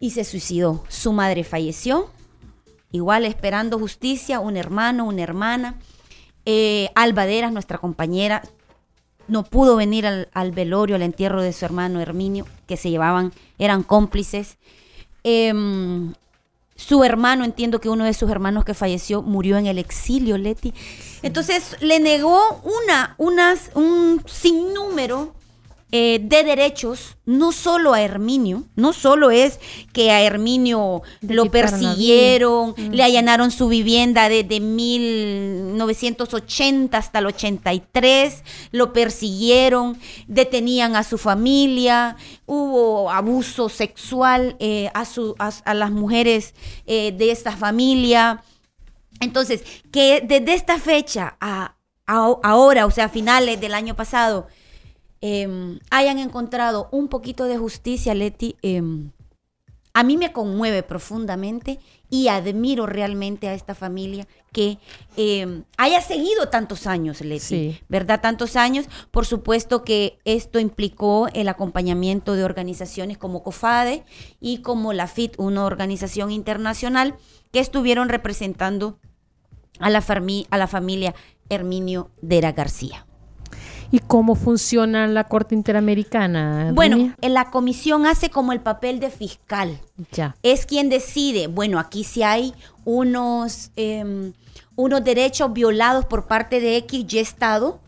y 0.00 0.10
se 0.10 0.24
suicidó. 0.24 0.84
Su 0.88 1.12
madre 1.12 1.44
falleció, 1.44 2.10
igual 2.90 3.24
esperando 3.24 3.78
justicia, 3.78 4.40
un 4.40 4.56
hermano, 4.56 5.04
una 5.04 5.22
hermana. 5.22 5.78
Eh, 6.44 6.90
Albaderas, 6.96 7.52
nuestra 7.52 7.78
compañera, 7.78 8.42
no 9.30 9.44
pudo 9.44 9.76
venir 9.76 10.06
al, 10.06 10.52
velorio, 10.52 10.96
al 10.96 11.02
entierro 11.02 11.42
de 11.42 11.52
su 11.52 11.64
hermano 11.64 12.00
Herminio, 12.00 12.46
que 12.66 12.76
se 12.76 12.90
llevaban, 12.90 13.32
eran 13.58 13.82
cómplices. 13.82 14.58
Em, 15.24 16.12
su 16.76 17.04
hermano, 17.04 17.44
entiendo 17.44 17.80
que 17.80 17.88
uno 17.88 18.04
de 18.04 18.14
sus 18.14 18.30
hermanos 18.30 18.64
que 18.64 18.74
falleció 18.74 19.22
murió 19.22 19.58
en 19.58 19.66
el 19.66 19.78
exilio, 19.78 20.38
Leti. 20.38 20.72
Entonces 21.22 21.76
le 21.80 22.00
negó 22.00 22.60
una, 22.64 23.14
unas, 23.18 23.70
un 23.74 24.22
sinnúmero 24.26 25.34
eh, 25.92 26.20
de 26.22 26.44
derechos, 26.44 27.16
no 27.26 27.50
solo 27.50 27.94
a 27.94 28.00
Herminio, 28.00 28.62
no 28.76 28.92
solo 28.92 29.32
es 29.32 29.58
que 29.92 30.12
a 30.12 30.22
Herminio 30.22 31.02
lo 31.20 31.50
persiguieron, 31.50 32.76
mm. 32.76 32.90
le 32.90 33.02
allanaron 33.02 33.50
su 33.50 33.66
vivienda 33.66 34.28
desde 34.28 34.60
1980 34.60 36.96
hasta 36.96 37.18
el 37.18 37.26
83, 37.26 38.44
lo 38.70 38.92
persiguieron, 38.92 39.98
detenían 40.28 40.94
a 40.94 41.02
su 41.02 41.18
familia, 41.18 42.16
hubo 42.46 43.10
abuso 43.10 43.68
sexual 43.68 44.54
eh, 44.60 44.92
a, 44.94 45.04
su, 45.04 45.34
a, 45.38 45.74
las 45.74 45.90
mujeres 45.90 46.54
eh, 46.86 47.10
de 47.10 47.32
esta 47.32 47.56
familia. 47.56 48.44
Entonces, 49.18 49.64
que 49.90 50.22
desde 50.24 50.54
esta 50.54 50.78
fecha 50.78 51.36
a, 51.40 51.74
a 52.06 52.36
ahora, 52.44 52.86
o 52.86 52.92
sea, 52.92 53.06
a 53.06 53.08
finales 53.08 53.60
del 53.60 53.74
año 53.74 53.96
pasado, 53.96 54.46
Em, 55.22 55.78
hayan 55.90 56.18
encontrado 56.18 56.88
un 56.92 57.08
poquito 57.08 57.44
de 57.44 57.58
justicia, 57.58 58.14
Leti, 58.14 58.56
em, 58.62 59.10
a 59.92 60.02
mí 60.02 60.16
me 60.16 60.32
conmueve 60.32 60.82
profundamente 60.82 61.78
y 62.08 62.28
admiro 62.28 62.86
realmente 62.86 63.48
a 63.48 63.54
esta 63.54 63.74
familia 63.74 64.26
que 64.52 64.78
em, 65.16 65.64
haya 65.76 66.00
seguido 66.00 66.48
tantos 66.48 66.86
años, 66.86 67.20
Leti, 67.20 67.80
¿verdad? 67.88 68.20
Tantos 68.20 68.56
años. 68.56 68.86
Por 69.10 69.26
supuesto 69.26 69.84
que 69.84 70.18
esto 70.24 70.58
implicó 70.58 71.28
el 71.34 71.48
acompañamiento 71.48 72.34
de 72.34 72.44
organizaciones 72.44 73.18
como 73.18 73.42
COFADE 73.42 74.04
y 74.40 74.62
como 74.62 74.92
la 74.92 75.06
FIT, 75.06 75.34
una 75.38 75.64
organización 75.64 76.30
internacional 76.30 77.16
que 77.52 77.60
estuvieron 77.60 78.08
representando 78.08 78.98
a 79.80 79.90
la, 79.90 80.04
a 80.50 80.58
la 80.58 80.66
familia 80.66 81.14
Herminio 81.48 82.10
Dera 82.22 82.52
García. 82.52 83.06
¿Y 83.92 83.98
cómo 83.98 84.34
funciona 84.34 85.06
la 85.06 85.24
Corte 85.24 85.54
Interamericana? 85.54 86.70
Bueno, 86.72 87.14
la 87.20 87.50
comisión 87.50 88.06
hace 88.06 88.30
como 88.30 88.52
el 88.52 88.60
papel 88.60 89.00
de 89.00 89.10
fiscal. 89.10 89.80
Ya. 90.12 90.36
Es 90.42 90.66
quien 90.66 90.88
decide, 90.88 91.48
bueno, 91.48 91.78
aquí 91.78 92.04
sí 92.04 92.22
hay 92.22 92.54
unos, 92.84 93.72
em, 93.76 94.32
unos 94.76 95.02
derechos 95.02 95.52
violados 95.52 96.06
por 96.06 96.26
parte 96.26 96.60
de 96.60 96.76
X 96.76 97.04
y 97.08 97.18
Estado 97.18 97.80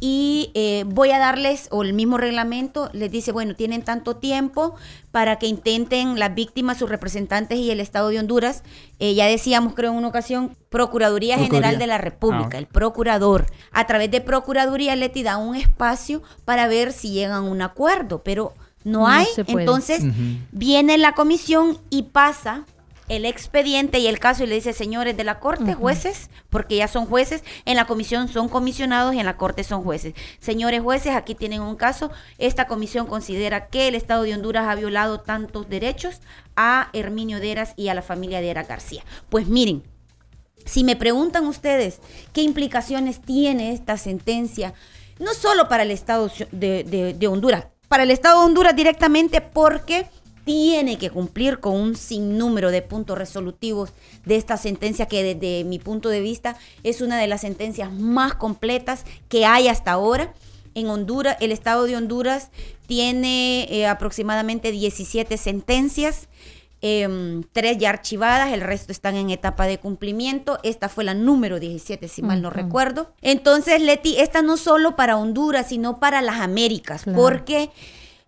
y 0.00 0.50
eh, 0.54 0.84
voy 0.86 1.10
a 1.10 1.18
darles, 1.18 1.68
o 1.70 1.82
el 1.82 1.92
mismo 1.92 2.16
reglamento 2.16 2.88
les 2.94 3.10
dice, 3.10 3.32
bueno, 3.32 3.54
tienen 3.54 3.82
tanto 3.82 4.16
tiempo 4.16 4.74
para 5.10 5.36
que 5.36 5.46
intenten 5.46 6.18
las 6.18 6.34
víctimas, 6.34 6.78
sus 6.78 6.88
representantes 6.88 7.58
y 7.58 7.70
el 7.70 7.80
Estado 7.80 8.08
de 8.08 8.18
Honduras. 8.18 8.62
Eh, 8.98 9.14
ya 9.14 9.26
decíamos, 9.26 9.74
creo 9.74 9.92
en 9.92 9.98
una 9.98 10.08
ocasión, 10.08 10.56
Procuraduría, 10.70 11.36
General 11.36 11.78
de 11.78 11.86
la 11.86 11.98
República, 11.98 12.56
ah, 12.56 12.58
el 12.58 12.66
procurador. 12.66 13.46
A 13.72 13.86
través 13.86 14.10
de 14.10 14.20
Procuraduría 14.20 14.96
le 14.96 15.10
da 15.22 15.36
un 15.36 15.54
espacio 15.54 16.22
para 16.44 16.66
ver 16.66 16.92
si 16.92 17.10
llegan 17.10 17.32
a 17.32 17.40
un 17.42 17.60
acuerdo, 17.60 18.22
pero 18.22 18.54
no, 18.84 19.06
hay. 19.06 19.26
Entonces 19.46 20.02
viene 20.52 20.96
la 20.96 21.12
comisión 21.12 21.78
y 21.90 22.04
pasa 22.04 22.64
el 23.10 23.24
expediente 23.24 23.98
y 23.98 24.06
el 24.06 24.20
caso 24.20 24.44
y 24.44 24.46
le 24.46 24.54
dice, 24.54 24.72
señores 24.72 25.16
de 25.16 25.24
la 25.24 25.40
Corte, 25.40 25.74
jueces, 25.74 26.30
porque 26.48 26.76
ya 26.76 26.86
son 26.86 27.06
jueces, 27.06 27.42
en 27.64 27.74
la 27.74 27.84
comisión 27.84 28.28
son 28.28 28.48
comisionados 28.48 29.14
y 29.14 29.18
en 29.18 29.26
la 29.26 29.36
Corte 29.36 29.64
son 29.64 29.82
jueces. 29.82 30.14
Señores 30.38 30.80
jueces, 30.80 31.16
aquí 31.16 31.34
tienen 31.34 31.60
un 31.60 31.74
caso, 31.74 32.12
esta 32.38 32.68
comisión 32.68 33.08
considera 33.08 33.66
que 33.66 33.88
el 33.88 33.96
Estado 33.96 34.22
de 34.22 34.34
Honduras 34.34 34.68
ha 34.68 34.76
violado 34.76 35.18
tantos 35.18 35.68
derechos 35.68 36.20
a 36.54 36.88
Herminio 36.92 37.40
Deras 37.40 37.74
y 37.76 37.88
a 37.88 37.94
la 37.94 38.02
familia 38.02 38.40
de 38.40 38.54
García. 38.54 39.02
Pues 39.28 39.48
miren, 39.48 39.82
si 40.64 40.84
me 40.84 40.94
preguntan 40.94 41.46
ustedes 41.46 41.98
qué 42.32 42.42
implicaciones 42.42 43.20
tiene 43.20 43.72
esta 43.72 43.96
sentencia, 43.96 44.72
no 45.18 45.34
solo 45.34 45.68
para 45.68 45.82
el 45.82 45.90
Estado 45.90 46.30
de, 46.52 47.14
de 47.18 47.26
Honduras, 47.26 47.66
para 47.88 48.04
el 48.04 48.12
Estado 48.12 48.38
de 48.38 48.46
Honduras 48.46 48.76
directamente 48.76 49.40
porque 49.40 50.06
tiene 50.50 50.98
que 50.98 51.10
cumplir 51.10 51.60
con 51.60 51.76
un 51.76 51.94
sinnúmero 51.94 52.72
de 52.72 52.82
puntos 52.82 53.16
resolutivos 53.16 53.92
de 54.24 54.34
esta 54.34 54.56
sentencia 54.56 55.06
que 55.06 55.22
desde 55.22 55.62
mi 55.62 55.78
punto 55.78 56.08
de 56.08 56.20
vista 56.20 56.56
es 56.82 57.02
una 57.02 57.18
de 57.18 57.28
las 57.28 57.42
sentencias 57.42 57.92
más 57.92 58.34
completas 58.34 59.04
que 59.28 59.46
hay 59.46 59.68
hasta 59.68 59.92
ahora. 59.92 60.34
En 60.74 60.88
Honduras, 60.88 61.36
el 61.38 61.52
estado 61.52 61.84
de 61.84 61.94
Honduras 61.94 62.50
tiene 62.88 63.68
eh, 63.70 63.86
aproximadamente 63.86 64.72
17 64.72 65.36
sentencias, 65.36 66.26
em, 66.80 67.44
tres 67.52 67.78
ya 67.78 67.90
archivadas, 67.90 68.52
el 68.52 68.60
resto 68.60 68.90
están 68.90 69.14
en 69.14 69.30
etapa 69.30 69.68
de 69.68 69.78
cumplimiento. 69.78 70.58
Esta 70.64 70.88
fue 70.88 71.04
la 71.04 71.14
número 71.14 71.60
17, 71.60 72.08
si 72.08 72.22
mal 72.22 72.42
no 72.42 72.50
recuerdo. 72.50 73.12
Entonces, 73.22 73.80
Leti, 73.80 74.18
esta 74.18 74.42
no 74.42 74.56
solo 74.56 74.96
para 74.96 75.16
Honduras, 75.16 75.68
sino 75.68 76.00
para 76.00 76.22
las 76.22 76.40
Américas, 76.40 77.04
porque 77.14 77.70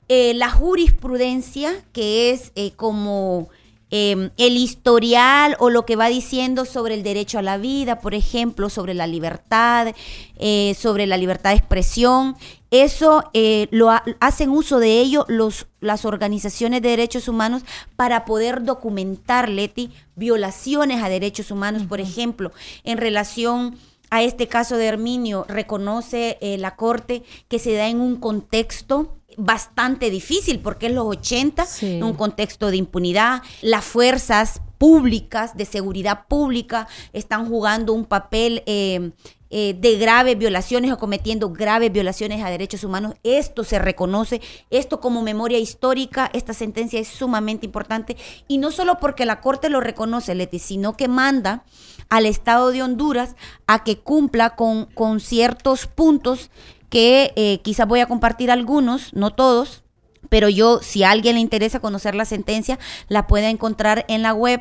eh, 0.09 0.35
la 0.35 0.50
jurisprudencia, 0.50 1.73
que 1.92 2.30
es 2.30 2.52
eh, 2.54 2.73
como 2.73 3.49
em, 3.90 4.30
el 4.37 4.56
historial 4.56 5.56
o 5.61 5.71
lo 5.71 5.87
que 5.87 5.97
va 5.97 6.09
diciendo 6.09 6.64
sobre 6.64 6.94
el 6.94 7.02
derecho 7.02 7.38
a 7.38 7.42
la 7.42 7.56
vida, 7.56 8.00
por 8.00 8.14
ejemplo, 8.14 8.68
sobre 8.68 8.94
la 8.94 9.06
libertad, 9.06 9.94
eh, 10.38 10.75
sobre 10.78 11.06
la 11.06 11.16
libertad 11.16 11.50
de 11.50 11.56
expresión. 11.56 12.37
Eso 12.71 13.30
lo 13.71 13.90
hacen 14.21 14.50
uso 14.50 14.78
de 14.78 15.00
ello 15.00 15.26
los, 15.28 15.66
las 15.80 16.06
organizaciones 16.06 16.80
de 16.82 16.88
derechos 16.88 17.28
humanos 17.28 17.62
para 17.97 18.25
poder 18.25 18.64
documentar, 18.64 19.50
Leti, 19.50 19.90
violaciones 20.16 21.02
a 21.02 21.11
derechos 21.11 21.50
humanos, 21.50 21.82
por 21.87 22.00
ejemplo, 22.00 22.50
en 22.82 22.97
relación 22.97 23.76
a 24.11 24.23
este 24.23 24.49
caso 24.49 24.78
de 24.78 24.87
Herminio, 24.87 25.44
reconoce 25.49 26.38
la 26.59 26.76
Corte 26.76 27.25
que 27.49 27.59
se 27.59 27.75
da 27.75 27.88
en 27.88 28.00
un 28.00 28.16
contexto 28.16 29.18
bastante 29.36 30.10
difícil 30.10 30.60
porque 30.60 30.86
es 30.86 30.92
los 30.92 31.06
80, 31.06 31.66
en 31.82 32.02
un 32.02 32.14
contexto 32.14 32.70
de 32.70 32.76
impunidad. 32.76 33.42
Las 33.60 33.84
fuerzas 33.84 34.60
públicas, 34.78 35.56
de 35.56 35.64
seguridad 35.64 36.26
pública, 36.26 36.88
están 37.12 37.48
jugando 37.48 37.92
un 37.92 38.04
papel 38.04 38.62
eh, 38.66 39.12
eh, 39.54 39.76
de 39.78 39.98
graves 39.98 40.38
violaciones 40.38 40.90
o 40.90 40.96
cometiendo 40.96 41.50
graves 41.50 41.92
violaciones 41.92 42.42
a 42.42 42.48
derechos 42.48 42.84
humanos. 42.84 43.14
Esto 43.22 43.64
se 43.64 43.78
reconoce, 43.78 44.40
esto 44.70 44.98
como 44.98 45.20
memoria 45.20 45.58
histórica, 45.58 46.30
esta 46.32 46.54
sentencia 46.54 46.98
es 46.98 47.08
sumamente 47.08 47.66
importante 47.66 48.16
y 48.48 48.56
no 48.56 48.70
solo 48.70 48.98
porque 48.98 49.26
la 49.26 49.42
Corte 49.42 49.68
lo 49.68 49.82
reconoce, 49.82 50.34
Leti, 50.34 50.58
sino 50.58 50.96
que 50.96 51.06
manda 51.06 51.64
al 52.08 52.24
Estado 52.24 52.70
de 52.70 52.82
Honduras 52.82 53.36
a 53.66 53.84
que 53.84 53.98
cumpla 53.98 54.56
con, 54.56 54.86
con 54.86 55.20
ciertos 55.20 55.86
puntos 55.86 56.50
que 56.92 57.32
eh, 57.37 57.61
quizás 57.62 57.88
voy 57.88 58.00
a 58.00 58.06
compartir 58.06 58.50
algunos, 58.50 59.14
no 59.14 59.30
todos, 59.30 59.82
pero 60.28 60.50
yo, 60.50 60.80
si 60.82 61.04
a 61.04 61.11
alguien 61.11 61.37
le 61.37 61.40
interesa 61.40 61.80
conocer 61.80 62.14
la 62.14 62.26
sentencia, 62.26 62.78
la 63.08 63.26
puede 63.26 63.49
encontrar 63.49 64.04
en 64.08 64.20
la 64.20 64.34
web. 64.34 64.61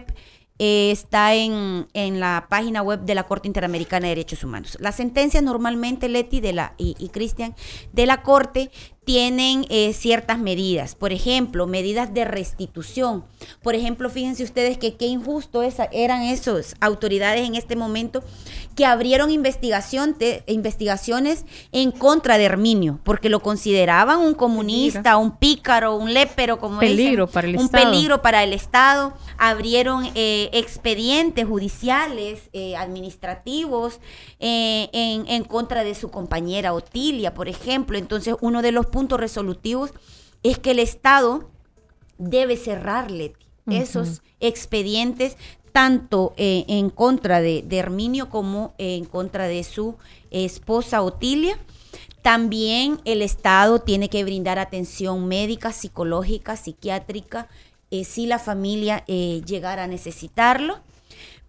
Eh, 0.57 0.91
está 0.91 1.33
en, 1.33 1.87
la 1.93 2.45
página 2.47 2.83
web 2.83 3.01
de 3.01 3.15
la 3.15 3.23
Corte 3.23 3.49
Interamericana 3.49 4.05
de 4.05 4.11
Derechos 4.11 4.45
Humanos. 4.45 4.77
Las 4.79 4.95
sentencias 4.95 5.43
normalmente, 5.43 6.07
Leti 6.07 6.39
de 6.39 6.53
la, 6.53 6.73
y, 6.77 6.95
y 6.99 7.09
Cristian, 7.09 7.53
de 7.91 8.05
la 8.05 8.21
Corte 8.21 8.71
tienen 9.03 9.65
eh, 9.69 9.93
ciertas 9.93 10.37
medidas. 10.37 10.93
Por 10.93 11.11
ejemplo, 11.11 11.65
medidas 11.65 12.13
de 12.13 12.23
restitución. 12.23 13.25
Por 13.63 13.73
ejemplo, 13.73 14.11
fíjense 14.11 14.43
ustedes 14.43 14.77
que 14.77 14.95
qué 14.95 15.07
injusto 15.07 15.63
eran 15.63 16.21
esas 16.21 16.75
autoridades 16.79 17.47
en 17.47 17.55
este 17.55 17.75
momento 17.75 18.23
que 18.75 18.85
abrieron 18.85 19.31
investigación 19.31 20.15
investigaciones 20.45 21.45
en 21.71 21.91
contra 21.91 22.37
de 22.37 22.45
Herminio, 22.45 22.99
porque 23.03 23.29
lo 23.29 23.41
consideraban 23.41 24.19
un 24.19 24.33
comunista, 24.33 25.17
un 25.17 25.37
pícaro, 25.37 25.95
un 25.95 26.13
lépero, 26.13 26.59
como 26.59 26.79
peligro 26.79 27.27
para 27.27 27.47
el 27.47 27.57
un 27.57 27.69
peligro 27.69 28.21
para 28.21 28.43
el 28.43 28.53
Estado. 28.53 29.13
Abrieron 29.37 30.07
eh, 30.15 30.49
expedientes 30.53 31.45
judiciales, 31.47 32.49
eh, 32.53 32.75
administrativos, 32.75 33.99
en, 34.39 35.27
en 35.27 35.43
contra 35.43 35.83
de 35.83 35.95
su 35.95 36.11
compañera 36.11 36.73
Otilia, 36.73 37.33
por 37.33 37.47
ejemplo. 37.49 37.97
Entonces, 37.97 38.35
uno 38.41 38.61
de 38.61 38.71
los 38.71 38.90
puntos 38.91 39.19
resolutivos 39.19 39.91
es 40.43 40.59
que 40.59 40.71
el 40.71 40.79
Estado 40.79 41.49
debe 42.17 42.57
cerrarle 42.57 43.33
esos 43.67 44.21
expedientes 44.39 45.37
tanto 45.71 46.33
eh, 46.37 46.65
en 46.67 46.89
contra 46.89 47.41
de, 47.41 47.65
Herminio 47.69 48.29
como 48.29 48.73
en 48.77 49.05
contra 49.05 49.47
de 49.47 49.63
su 49.63 49.95
esposa 50.29 51.01
Otilia. 51.01 51.57
También 52.21 52.99
el 53.05 53.21
Estado 53.21 53.79
tiene 53.79 54.09
que 54.09 54.23
brindar 54.23 54.59
atención 54.59 55.27
médica, 55.27 55.71
psicológica, 55.71 56.55
psiquiátrica, 56.55 57.47
eh, 57.89 58.03
si 58.03 58.25
la 58.25 58.39
familia 58.39 59.03
eh, 59.07 59.41
llegara 59.45 59.85
a 59.85 59.87
necesitarlo. 59.87 60.79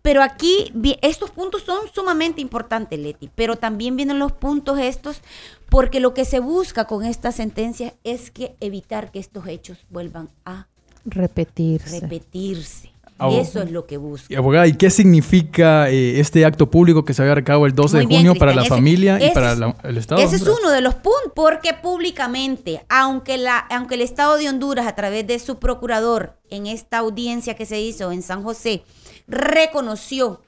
Pero 0.03 0.23
aquí 0.23 0.73
estos 1.01 1.31
puntos 1.31 1.63
son 1.63 1.81
sumamente 1.95 2.41
importantes, 2.41 2.99
Leti, 2.99 3.31
pero 3.35 3.57
también 3.57 3.97
vienen 3.97 4.19
los 4.19 4.33
puntos 4.33 4.79
estos 4.79 5.23
porque 5.69 6.01
lo 6.01 6.13
que 6.13 6.25
se 6.25 6.41
busca 6.41 6.87
con 6.87 7.05
esta 7.05 7.33
sentencia 7.33 7.95
es 8.05 8.31
que 8.31 8.57
evitar 8.61 9.11
que 9.11 9.21
estos 9.21 9.47
hechos 9.47 9.79
vuelvan 9.89 10.29
a 10.45 10.67
repetirse. 11.05 12.01
Repetirse. 12.01 12.93
Eso 13.31 13.63
es 13.63 13.71
lo 13.71 13.87
que 13.87 13.97
busca. 13.97 14.37
Abogada, 14.37 14.67
¿y 14.67 14.75
qué 14.75 14.91
significa 14.91 15.89
eh, 15.89 16.19
este 16.19 16.45
acto 16.45 16.71
público 16.71 17.05
que 17.05 17.15
se 17.15 17.23
había 17.23 17.35
a 17.35 17.67
el 17.67 17.75
12 17.75 17.99
de 17.99 18.05
junio 18.05 18.35
para 18.35 18.55
la 18.55 18.65
familia 18.65 19.25
y 19.25 19.33
para 19.33 19.53
el 19.53 19.97
Estado? 19.97 20.21
Ese 20.21 20.37
es 20.37 20.43
uno 20.43 20.71
de 20.71 20.81
los 20.81 20.95
puntos, 20.95 21.33
porque 21.35 21.73
públicamente, 21.75 22.85
aunque, 22.89 23.39
la, 23.39 23.59
aunque 23.59 23.95
el 23.95 24.01
Estado 24.01 24.37
de 24.37 24.49
Honduras, 24.49 24.87
a 24.87 24.95
través 24.95 25.27
de 25.27 25.39
su 25.39 25.59
procurador, 25.59 26.37
en 26.51 26.67
esta 26.67 26.99
audiencia 26.99 27.55
que 27.55 27.65
se 27.65 27.81
hizo 27.81 28.13
en 28.13 28.23
San 28.23 28.43
José, 28.43 28.83
reconoció 29.27 30.43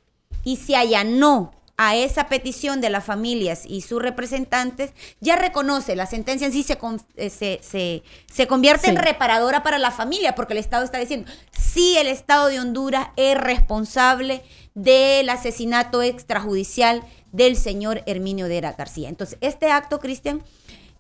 y 0.44 0.56
se 0.56 0.76
allanó 0.76 1.52
a 1.76 1.96
esa 1.96 2.28
petición 2.28 2.80
de 2.80 2.88
las 2.88 3.04
familias 3.04 3.64
y 3.66 3.80
sus 3.80 4.00
representantes, 4.00 4.92
ya 5.20 5.34
reconoce, 5.34 5.96
la 5.96 6.06
sentencia 6.06 6.46
en 6.46 6.52
sí 6.52 6.62
se, 6.62 6.78
eh, 7.16 8.02
se, 8.32 8.46
convierte 8.46 8.88
en 8.88 8.96
reparadora 8.96 9.64
para 9.64 9.78
la 9.78 9.90
familia, 9.90 10.36
porque 10.36 10.52
el 10.52 10.60
Estado 10.60 10.84
está 10.84 10.98
diciendo, 10.98 11.30
sí, 11.50 11.96
el 11.98 12.06
Estado 12.06 12.46
de 12.46 12.60
Honduras 12.60 13.08
es 13.16 13.36
responsable 13.36 14.44
del 14.74 15.28
asesinato 15.28 16.02
extrajudicial 16.02 17.02
del 17.32 17.56
señor 17.56 18.02
Herminio 18.06 18.46
Dera 18.46 18.72
García. 18.72 19.08
Entonces, 19.08 19.38
este 19.40 19.70
acto, 19.72 19.98
Cristian, 19.98 20.44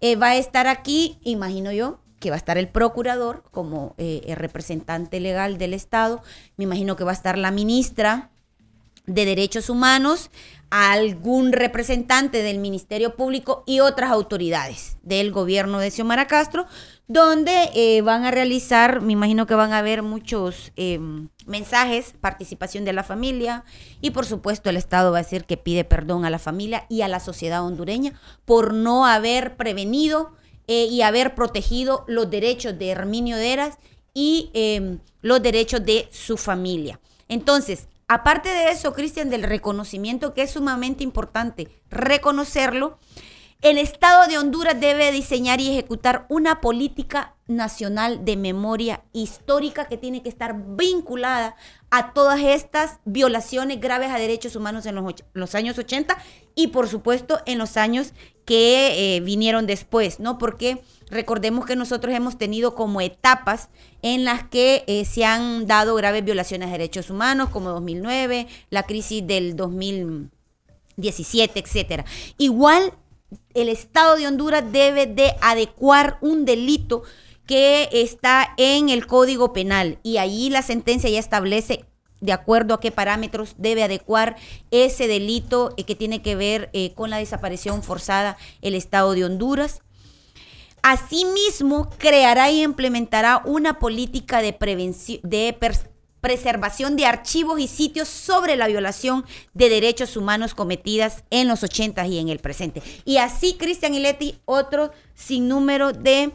eh, 0.00 0.16
va 0.16 0.30
a 0.30 0.36
estar 0.36 0.66
aquí, 0.66 1.18
imagino 1.22 1.70
yo, 1.70 2.00
que 2.24 2.30
va 2.30 2.36
a 2.36 2.38
estar 2.38 2.56
el 2.56 2.68
procurador 2.68 3.42
como 3.50 3.94
eh, 3.98 4.34
representante 4.34 5.20
legal 5.20 5.58
del 5.58 5.74
Estado, 5.74 6.22
me 6.56 6.64
imagino 6.64 6.96
que 6.96 7.04
va 7.04 7.10
a 7.10 7.14
estar 7.14 7.36
la 7.36 7.50
ministra 7.50 8.30
de 9.04 9.26
Derechos 9.26 9.68
Humanos, 9.68 10.30
algún 10.70 11.52
representante 11.52 12.42
del 12.42 12.60
Ministerio 12.60 13.14
Público 13.14 13.62
y 13.66 13.80
otras 13.80 14.10
autoridades 14.10 14.96
del 15.02 15.32
gobierno 15.32 15.80
de 15.80 15.90
Xiomara 15.90 16.26
Castro, 16.26 16.64
donde 17.08 17.68
eh, 17.74 18.00
van 18.00 18.24
a 18.24 18.30
realizar, 18.30 19.02
me 19.02 19.12
imagino 19.12 19.46
que 19.46 19.54
van 19.54 19.74
a 19.74 19.78
haber 19.80 20.02
muchos 20.02 20.72
eh, 20.76 20.98
mensajes, 21.44 22.14
participación 22.22 22.86
de 22.86 22.94
la 22.94 23.04
familia 23.04 23.64
y 24.00 24.12
por 24.12 24.24
supuesto 24.24 24.70
el 24.70 24.78
Estado 24.78 25.12
va 25.12 25.18
a 25.18 25.22
decir 25.24 25.44
que 25.44 25.58
pide 25.58 25.84
perdón 25.84 26.24
a 26.24 26.30
la 26.30 26.38
familia 26.38 26.86
y 26.88 27.02
a 27.02 27.08
la 27.08 27.20
sociedad 27.20 27.62
hondureña 27.62 28.18
por 28.46 28.72
no 28.72 29.04
haber 29.04 29.58
prevenido 29.58 30.32
eh, 30.66 30.86
y 30.90 31.02
haber 31.02 31.34
protegido 31.34 32.04
los 32.06 32.30
derechos 32.30 32.78
de 32.78 32.90
Herminio 32.90 33.36
Deras 33.36 33.78
y 34.14 34.50
em, 34.54 35.00
los 35.22 35.42
derechos 35.42 35.84
de 35.84 36.08
su 36.10 36.36
familia. 36.36 37.00
Entonces, 37.28 37.88
aparte 38.08 38.48
de 38.48 38.70
eso, 38.70 38.92
Cristian, 38.94 39.30
del 39.30 39.42
reconocimiento 39.42 40.34
que 40.34 40.42
es 40.42 40.52
sumamente 40.52 41.02
importante 41.02 41.68
reconocerlo, 41.90 42.98
el 43.64 43.78
Estado 43.78 44.28
de 44.28 44.36
Honduras 44.36 44.78
debe 44.78 45.10
diseñar 45.10 45.58
y 45.58 45.70
ejecutar 45.70 46.26
una 46.28 46.60
política 46.60 47.34
nacional 47.46 48.26
de 48.26 48.36
memoria 48.36 49.04
histórica 49.14 49.86
que 49.86 49.96
tiene 49.96 50.22
que 50.22 50.28
estar 50.28 50.54
vinculada 50.76 51.56
a 51.90 52.12
todas 52.12 52.40
estas 52.40 53.00
violaciones 53.06 53.80
graves 53.80 54.10
a 54.10 54.18
derechos 54.18 54.54
humanos 54.54 54.84
en 54.84 55.02
los, 55.32 55.54
años 55.54 55.78
80 55.78 56.14
y 56.54 56.66
por 56.68 56.88
supuesto 56.88 57.40
en 57.46 57.56
los 57.56 57.78
años 57.78 58.12
que 58.44 59.16
eh, 59.16 59.20
vinieron 59.20 59.66
después, 59.66 60.20
¿no? 60.20 60.36
Porque 60.36 60.82
recordemos 61.08 61.64
que 61.64 61.74
nosotros 61.74 62.14
hemos 62.14 62.36
tenido 62.36 62.74
como 62.74 63.00
etapas 63.00 63.70
en 64.02 64.26
las 64.26 64.46
que 64.46 64.84
eh, 64.86 65.06
se 65.06 65.24
han 65.24 65.66
dado 65.66 65.94
graves 65.94 66.22
violaciones 66.22 66.68
a 66.68 66.72
derechos 66.72 67.08
humanos, 67.08 67.48
como 67.48 67.70
2009, 67.70 68.46
la 68.68 68.82
crisis 68.82 69.26
del 69.26 69.56
2017, 69.56 71.60
etcétera. 71.60 72.04
Igual 72.36 72.92
el 73.54 73.68
Estado 73.68 74.16
de 74.16 74.26
Honduras 74.26 74.64
debe 74.72 75.06
de 75.06 75.34
adecuar 75.40 76.18
un 76.20 76.44
delito 76.44 77.02
que 77.46 77.88
está 77.92 78.54
en 78.56 78.88
el 78.88 79.06
Código 79.06 79.52
Penal 79.52 79.98
y 80.02 80.16
ahí 80.16 80.50
la 80.50 80.62
sentencia 80.62 81.10
ya 81.10 81.18
establece 81.18 81.84
de 82.20 82.32
acuerdo 82.32 82.74
a 82.74 82.80
qué 82.80 82.90
parámetros 82.90 83.54
debe 83.58 83.82
adecuar 83.82 84.36
ese 84.70 85.06
delito 85.06 85.74
eh, 85.76 85.84
que 85.84 85.94
tiene 85.94 86.22
que 86.22 86.36
ver 86.36 86.70
eh, 86.72 86.94
con 86.94 87.10
la 87.10 87.18
desaparición 87.18 87.82
forzada 87.82 88.38
el 88.62 88.74
Estado 88.74 89.12
de 89.12 89.24
Honduras. 89.24 89.82
Asimismo, 90.82 91.90
creará 91.98 92.50
y 92.50 92.62
implementará 92.62 93.42
una 93.44 93.78
política 93.78 94.42
de, 94.42 94.52
prevención, 94.52 95.20
de 95.22 95.54
preservación 96.24 96.96
de 96.96 97.04
archivos 97.04 97.60
y 97.60 97.68
sitios 97.68 98.08
sobre 98.08 98.56
la 98.56 98.66
violación 98.66 99.26
de 99.52 99.68
derechos 99.68 100.16
humanos 100.16 100.54
cometidas 100.54 101.22
en 101.28 101.48
los 101.48 101.62
80 101.62 102.06
y 102.06 102.18
en 102.18 102.30
el 102.30 102.38
presente. 102.38 102.82
Y 103.04 103.18
así, 103.18 103.56
Cristian 103.58 103.92
y 103.92 103.98
Leti, 103.98 104.38
otro 104.46 104.90
sinnúmero 105.14 105.92
de 105.92 106.32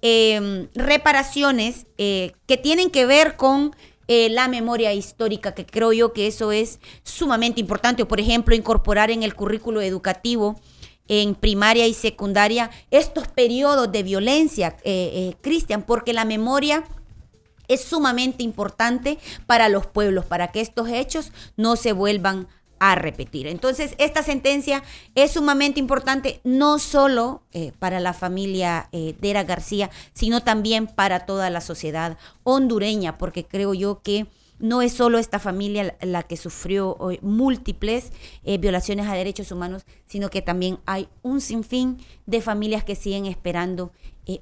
em, 0.00 0.68
reparaciones 0.76 1.86
eh, 1.98 2.34
que 2.46 2.56
tienen 2.56 2.88
que 2.88 3.04
ver 3.04 3.34
con 3.34 3.74
eh, 4.06 4.28
la 4.30 4.46
memoria 4.46 4.92
histórica, 4.92 5.56
que 5.56 5.66
creo 5.66 5.92
yo 5.92 6.12
que 6.12 6.28
eso 6.28 6.52
es 6.52 6.78
sumamente 7.02 7.60
importante. 7.60 8.04
O, 8.04 8.06
por 8.06 8.20
ejemplo, 8.20 8.54
incorporar 8.54 9.10
en 9.10 9.24
el 9.24 9.34
currículo 9.34 9.80
educativo 9.80 10.60
en 11.08 11.34
primaria 11.34 11.88
y 11.88 11.94
secundaria 11.94 12.70
estos 12.92 13.26
periodos 13.26 13.90
de 13.90 14.04
violencia, 14.04 14.76
eh, 14.84 15.34
Cristian, 15.40 15.82
porque 15.82 16.12
la 16.12 16.24
memoria 16.24 16.84
es 17.68 17.82
sumamente 17.82 18.42
importante 18.42 19.18
para 19.46 19.68
los 19.68 19.86
pueblos, 19.86 20.24
para 20.24 20.48
que 20.48 20.60
estos 20.60 20.88
hechos 20.88 21.32
no 21.56 21.76
se 21.76 21.92
vuelvan 21.92 22.48
a 22.82 22.96
repetir. 22.96 23.46
Entonces, 23.46 23.94
esta 23.98 24.24
sentencia 24.24 24.82
es 25.14 25.30
sumamente 25.30 25.78
importante 25.78 26.40
no 26.42 26.80
solo 26.80 27.44
eh, 27.52 27.70
para 27.78 28.00
la 28.00 28.12
familia 28.12 28.88
eh, 28.90 29.14
Dera 29.20 29.44
García, 29.44 29.88
sino 30.14 30.42
también 30.42 30.88
para 30.88 31.24
toda 31.24 31.48
la 31.48 31.60
sociedad 31.60 32.18
hondureña, 32.42 33.18
porque 33.18 33.44
creo 33.44 33.72
yo 33.72 34.02
que 34.02 34.26
no 34.58 34.82
es 34.82 34.94
solo 34.94 35.18
esta 35.18 35.38
familia 35.38 35.96
la 36.00 36.24
que 36.24 36.36
sufrió 36.36 36.98
múltiples 37.20 38.10
eh, 38.42 38.58
violaciones 38.58 39.06
a 39.06 39.14
derechos 39.14 39.52
humanos, 39.52 39.84
sino 40.06 40.28
que 40.28 40.42
también 40.42 40.80
hay 40.84 41.08
un 41.22 41.40
sinfín 41.40 41.98
de 42.26 42.40
familias 42.40 42.82
que 42.82 42.96
siguen 42.96 43.26
esperando 43.26 43.92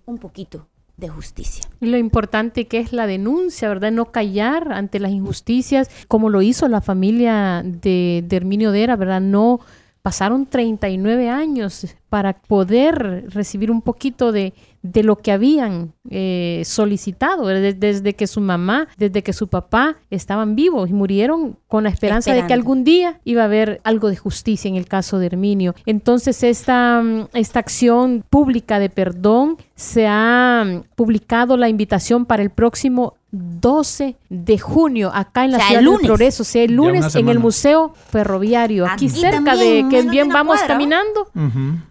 un 0.06 0.16
poquito 0.16 0.66
de 1.00 1.08
justicia. 1.08 1.64
Lo 1.80 1.96
importante 1.96 2.66
que 2.66 2.78
es 2.78 2.92
la 2.92 3.06
denuncia, 3.06 3.68
¿verdad? 3.68 3.90
No 3.90 4.12
callar 4.12 4.72
ante 4.72 5.00
las 5.00 5.10
injusticias, 5.10 5.90
como 6.06 6.28
lo 6.28 6.42
hizo 6.42 6.68
la 6.68 6.80
familia 6.80 7.62
de, 7.64 8.22
de 8.26 8.36
Herminio 8.36 8.70
Dera, 8.70 8.96
¿verdad? 8.96 9.20
No 9.20 9.60
pasaron 10.02 10.46
39 10.46 11.28
años 11.28 11.86
para 12.08 12.34
poder 12.34 13.26
recibir 13.28 13.70
un 13.70 13.82
poquito 13.82 14.32
de, 14.32 14.54
de 14.82 15.02
lo 15.02 15.16
que 15.16 15.32
habían 15.32 15.92
eh, 16.08 16.62
solicitado 16.64 17.46
desde, 17.46 18.14
que 18.14 18.26
su 18.26 18.40
mamá, 18.40 18.88
desde 18.96 19.22
que 19.22 19.32
su 19.32 19.48
papá 19.48 19.96
estaban 20.10 20.56
vivos 20.56 20.88
y 20.88 20.92
murieron 20.92 21.58
con 21.68 21.84
la 21.84 21.90
esperanza 21.90 22.32
de 22.32 22.46
que 22.46 22.54
algún 22.54 22.84
día 22.84 23.20
iba 23.24 23.42
a 23.42 23.44
haber 23.44 23.80
algo 23.84 24.08
de 24.08 24.16
justicia 24.16 24.68
en 24.68 24.76
el 24.76 24.86
caso 24.86 25.18
de 25.18 25.26
Herminio. 25.26 25.74
Entonces 25.84 26.42
esta, 26.42 27.02
esta 27.34 27.58
acción 27.58 28.24
pública 28.28 28.78
de 28.78 28.88
perdón 28.88 29.58
se 29.74 30.06
ha 30.08 30.82
publicado 30.94 31.56
la 31.56 31.68
invitación 31.68 32.24
para 32.24 32.42
el 32.42 32.50
próximo 32.50 33.14
12 33.32 34.16
de 34.28 34.58
junio, 34.58 35.10
acá 35.14 35.44
en 35.44 35.52
la 35.52 35.60
ciudad 35.60 35.82
del 35.82 36.00
Progreso, 36.00 36.42
o 36.42 36.46
sea, 36.46 36.64
el 36.64 36.74
lunes 36.74 37.14
en 37.14 37.28
el 37.28 37.38
Museo 37.38 37.94
Ferroviario, 38.10 38.86
aquí, 38.86 39.08
cerca 39.08 39.54
de 39.56 39.86
que 39.88 40.02
bien 40.02 40.28
vamos 40.28 40.60
caminando. 40.66 41.28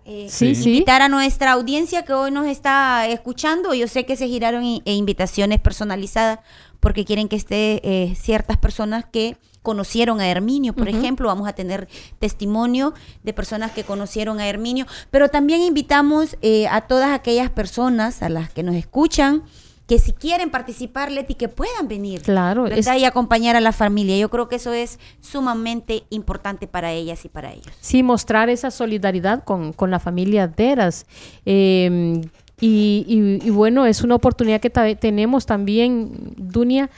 Eh, 0.05 0.27
sí, 0.29 0.55
sí. 0.55 0.73
Invitar 0.73 1.01
a 1.01 1.09
nuestra 1.09 1.53
audiencia 1.53 2.03
que 2.03 2.13
hoy 2.13 2.31
nos 2.31 2.47
está 2.47 3.07
escuchando, 3.07 3.73
yo 3.73 3.87
sé 3.87 4.05
que 4.05 4.15
se 4.15 4.27
giraron 4.27 4.63
e 4.63 4.93
invitaciones 4.93 5.59
personalizadas 5.59 6.39
porque 6.79 7.05
quieren 7.05 7.27
que 7.27 7.35
esté 7.35 7.81
eh, 7.83 8.15
ciertas 8.15 8.57
personas 8.57 9.05
que 9.05 9.37
conocieron 9.61 10.21
a 10.21 10.27
Herminio, 10.27 10.73
por 10.73 10.87
ejemplo, 10.87 11.27
vamos 11.27 11.47
a 11.47 11.53
tener 11.53 11.87
testimonio 12.17 12.93
de 13.23 13.33
personas 13.33 13.71
que 13.71 13.83
conocieron 13.83 14.39
a 14.39 14.47
Herminio, 14.47 14.87
pero 15.11 15.29
también 15.29 15.61
invitamos 15.61 16.37
eh, 16.41 16.67
a 16.69 16.81
todas 16.81 17.11
aquellas 17.11 17.49
personas 17.49 18.23
a 18.23 18.29
las 18.29 18.49
que 18.49 18.63
nos 18.63 18.75
escuchan, 18.75 19.43
que 19.89 19.97
si 19.97 20.13
quieren 20.13 20.51
participar, 20.51 21.11
Leti, 21.11 21.33
que 21.33 21.49
puedan 21.49 21.87
venir. 21.87 22.21
Claro. 22.21 22.67
Y 22.69 23.05
acompañar 23.05 23.55
a 23.55 23.59
la 23.59 23.71
familia. 23.71 24.15
Yo 24.17 24.29
creo 24.29 24.47
que 24.47 24.57
eso 24.57 24.71
es 24.71 24.99
sumamente 25.19 26.03
importante 26.11 26.67
para 26.67 26.91
ellas 26.91 27.25
y 27.25 27.29
para 27.29 27.51
ellos. 27.51 27.73
Sí, 27.81 28.03
mostrar 28.03 28.49
esa 28.49 28.69
solidaridad 28.69 29.43
con, 29.43 29.73
con 29.73 29.89
la 29.89 29.99
familia 29.99 30.47
Deras. 30.47 31.07
Eh, 31.43 32.21
y, 32.61 33.49
bueno, 33.49 33.87
es 33.87 34.03
una 34.03 34.13
oportunidad 34.13 34.61
que 34.61 34.69
tenemos 34.69 35.47
también, 35.47 36.33
Dunia, 36.37 36.91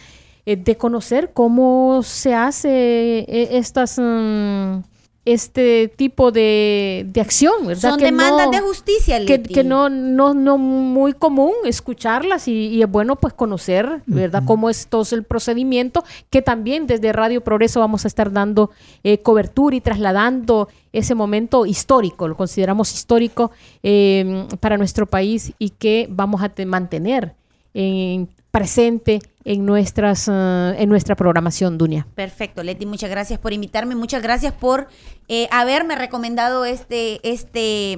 eh, 0.45 0.58
de 0.58 0.75
conocer 0.75 1.32
cómo 1.34 2.04
se 2.04 2.34
hace 2.34 3.19
eh, 3.19 3.58
estas... 3.58 3.97
Mm, 3.97 4.80
este 5.24 5.88
tipo 5.88 6.32
de, 6.32 7.06
de 7.08 7.22
acción, 7.22 7.68
¿verdad? 7.68 7.92
Son 7.92 8.00
demandas 8.00 8.50
de 8.50 8.60
justicia, 8.60 9.24
Que, 9.24 9.44
que, 9.44 9.64
no, 9.64 9.88
no, 9.88 10.34
no 10.34 10.58
muy 10.58 11.14
común 11.14 11.54
escucharlas 11.66 12.48
y, 12.48 12.82
es 12.82 12.90
bueno 12.90 13.16
pues 13.18 13.34
conocer, 13.34 14.02
¿verdad? 14.08 14.44
Cómo 14.46 14.70
es 14.70 14.88
todo 14.88 15.06
el 15.12 15.24
procedimiento, 15.24 16.04
que 16.32 16.42
también 16.42 16.88
desde 16.88 17.14
Radio 17.14 17.42
Progreso 17.42 17.80
vamos 17.80 18.06
a 18.06 18.08
estar 18.08 18.32
dando 18.32 18.72
eh, 19.04 19.20
cobertura 19.20 19.76
y 19.76 19.82
trasladando 19.82 20.70
ese 20.92 21.14
momento 21.14 21.68
histórico, 21.68 22.28
lo 22.28 22.36
consideramos 22.36 22.92
histórico 22.94 23.52
eh, 23.84 24.48
para 24.60 24.78
nuestro 24.78 25.06
país 25.06 25.54
y 25.60 25.70
que 25.70 26.08
vamos 26.10 26.42
a 26.42 26.52
mantener 26.66 27.36
en 27.74 28.28
presente 28.52 29.20
en, 29.46 29.66
nuestras, 29.66 30.28
eh, 30.28 30.76
en 30.78 30.90
nuestra 30.90 31.16
programación, 31.16 31.78
Dunia. 31.78 32.06
Perfecto, 32.16 32.64
Leti, 32.64 32.86
muchas 32.86 33.10
gracias 33.10 33.40
por 33.40 33.54
invitarme, 33.54 33.96
muchas 33.96 34.22
gracias 34.22 34.54
por 34.54 34.88
eh, 35.28 35.48
haberme 35.52 35.96
recomendado 35.96 36.66
este, 36.66 37.20
este, 37.28 37.98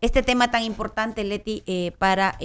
este 0.00 0.22
tema 0.22 0.50
tan 0.50 0.62
importante, 0.62 1.22
Leti, 1.22 1.62
eh, 1.66 1.92
para, 1.98 2.38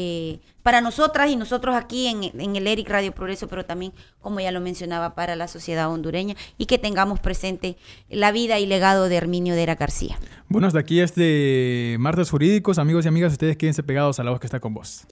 para 0.62 0.82
nosotras 0.82 1.30
y 1.32 1.38
nosotros 1.38 1.76
aquí 1.76 2.08
en, 2.08 2.24
en, 2.40 2.56
el 2.56 2.68
ERIC 2.68 2.90
Radio 2.90 3.14
Progreso, 3.14 3.48
pero 3.48 3.66
también, 3.66 3.94
como 4.20 4.42
ya 4.42 4.52
lo 4.52 4.60
mencionaba, 4.60 5.16
para 5.16 5.36
la 5.36 5.48
sociedad 5.48 5.90
hondureña 5.90 6.36
y 6.58 6.66
que 6.66 6.78
tengamos 6.78 7.20
presente 7.20 7.78
la 8.10 8.32
vida 8.32 8.60
y 8.60 8.66
legado 8.66 9.08
de 9.08 9.16
Herminio 9.16 9.56
Dera 9.56 9.76
García. 9.76 10.20
Bueno, 10.50 10.68
hasta 10.68 10.80
aquí 10.80 11.00
este 11.00 11.96
Martes 12.00 12.30
Jurídicos. 12.30 12.78
Amigos 12.78 13.06
y 13.06 13.08
amigas, 13.08 13.32
ustedes 13.32 13.58
quédense 13.58 13.82
pegados 13.82 14.20
a 14.20 14.24
la 14.24 14.32
voz 14.32 14.40
que 14.40 14.48
está 14.48 14.60
con 14.60 14.74
vos. 14.74 15.04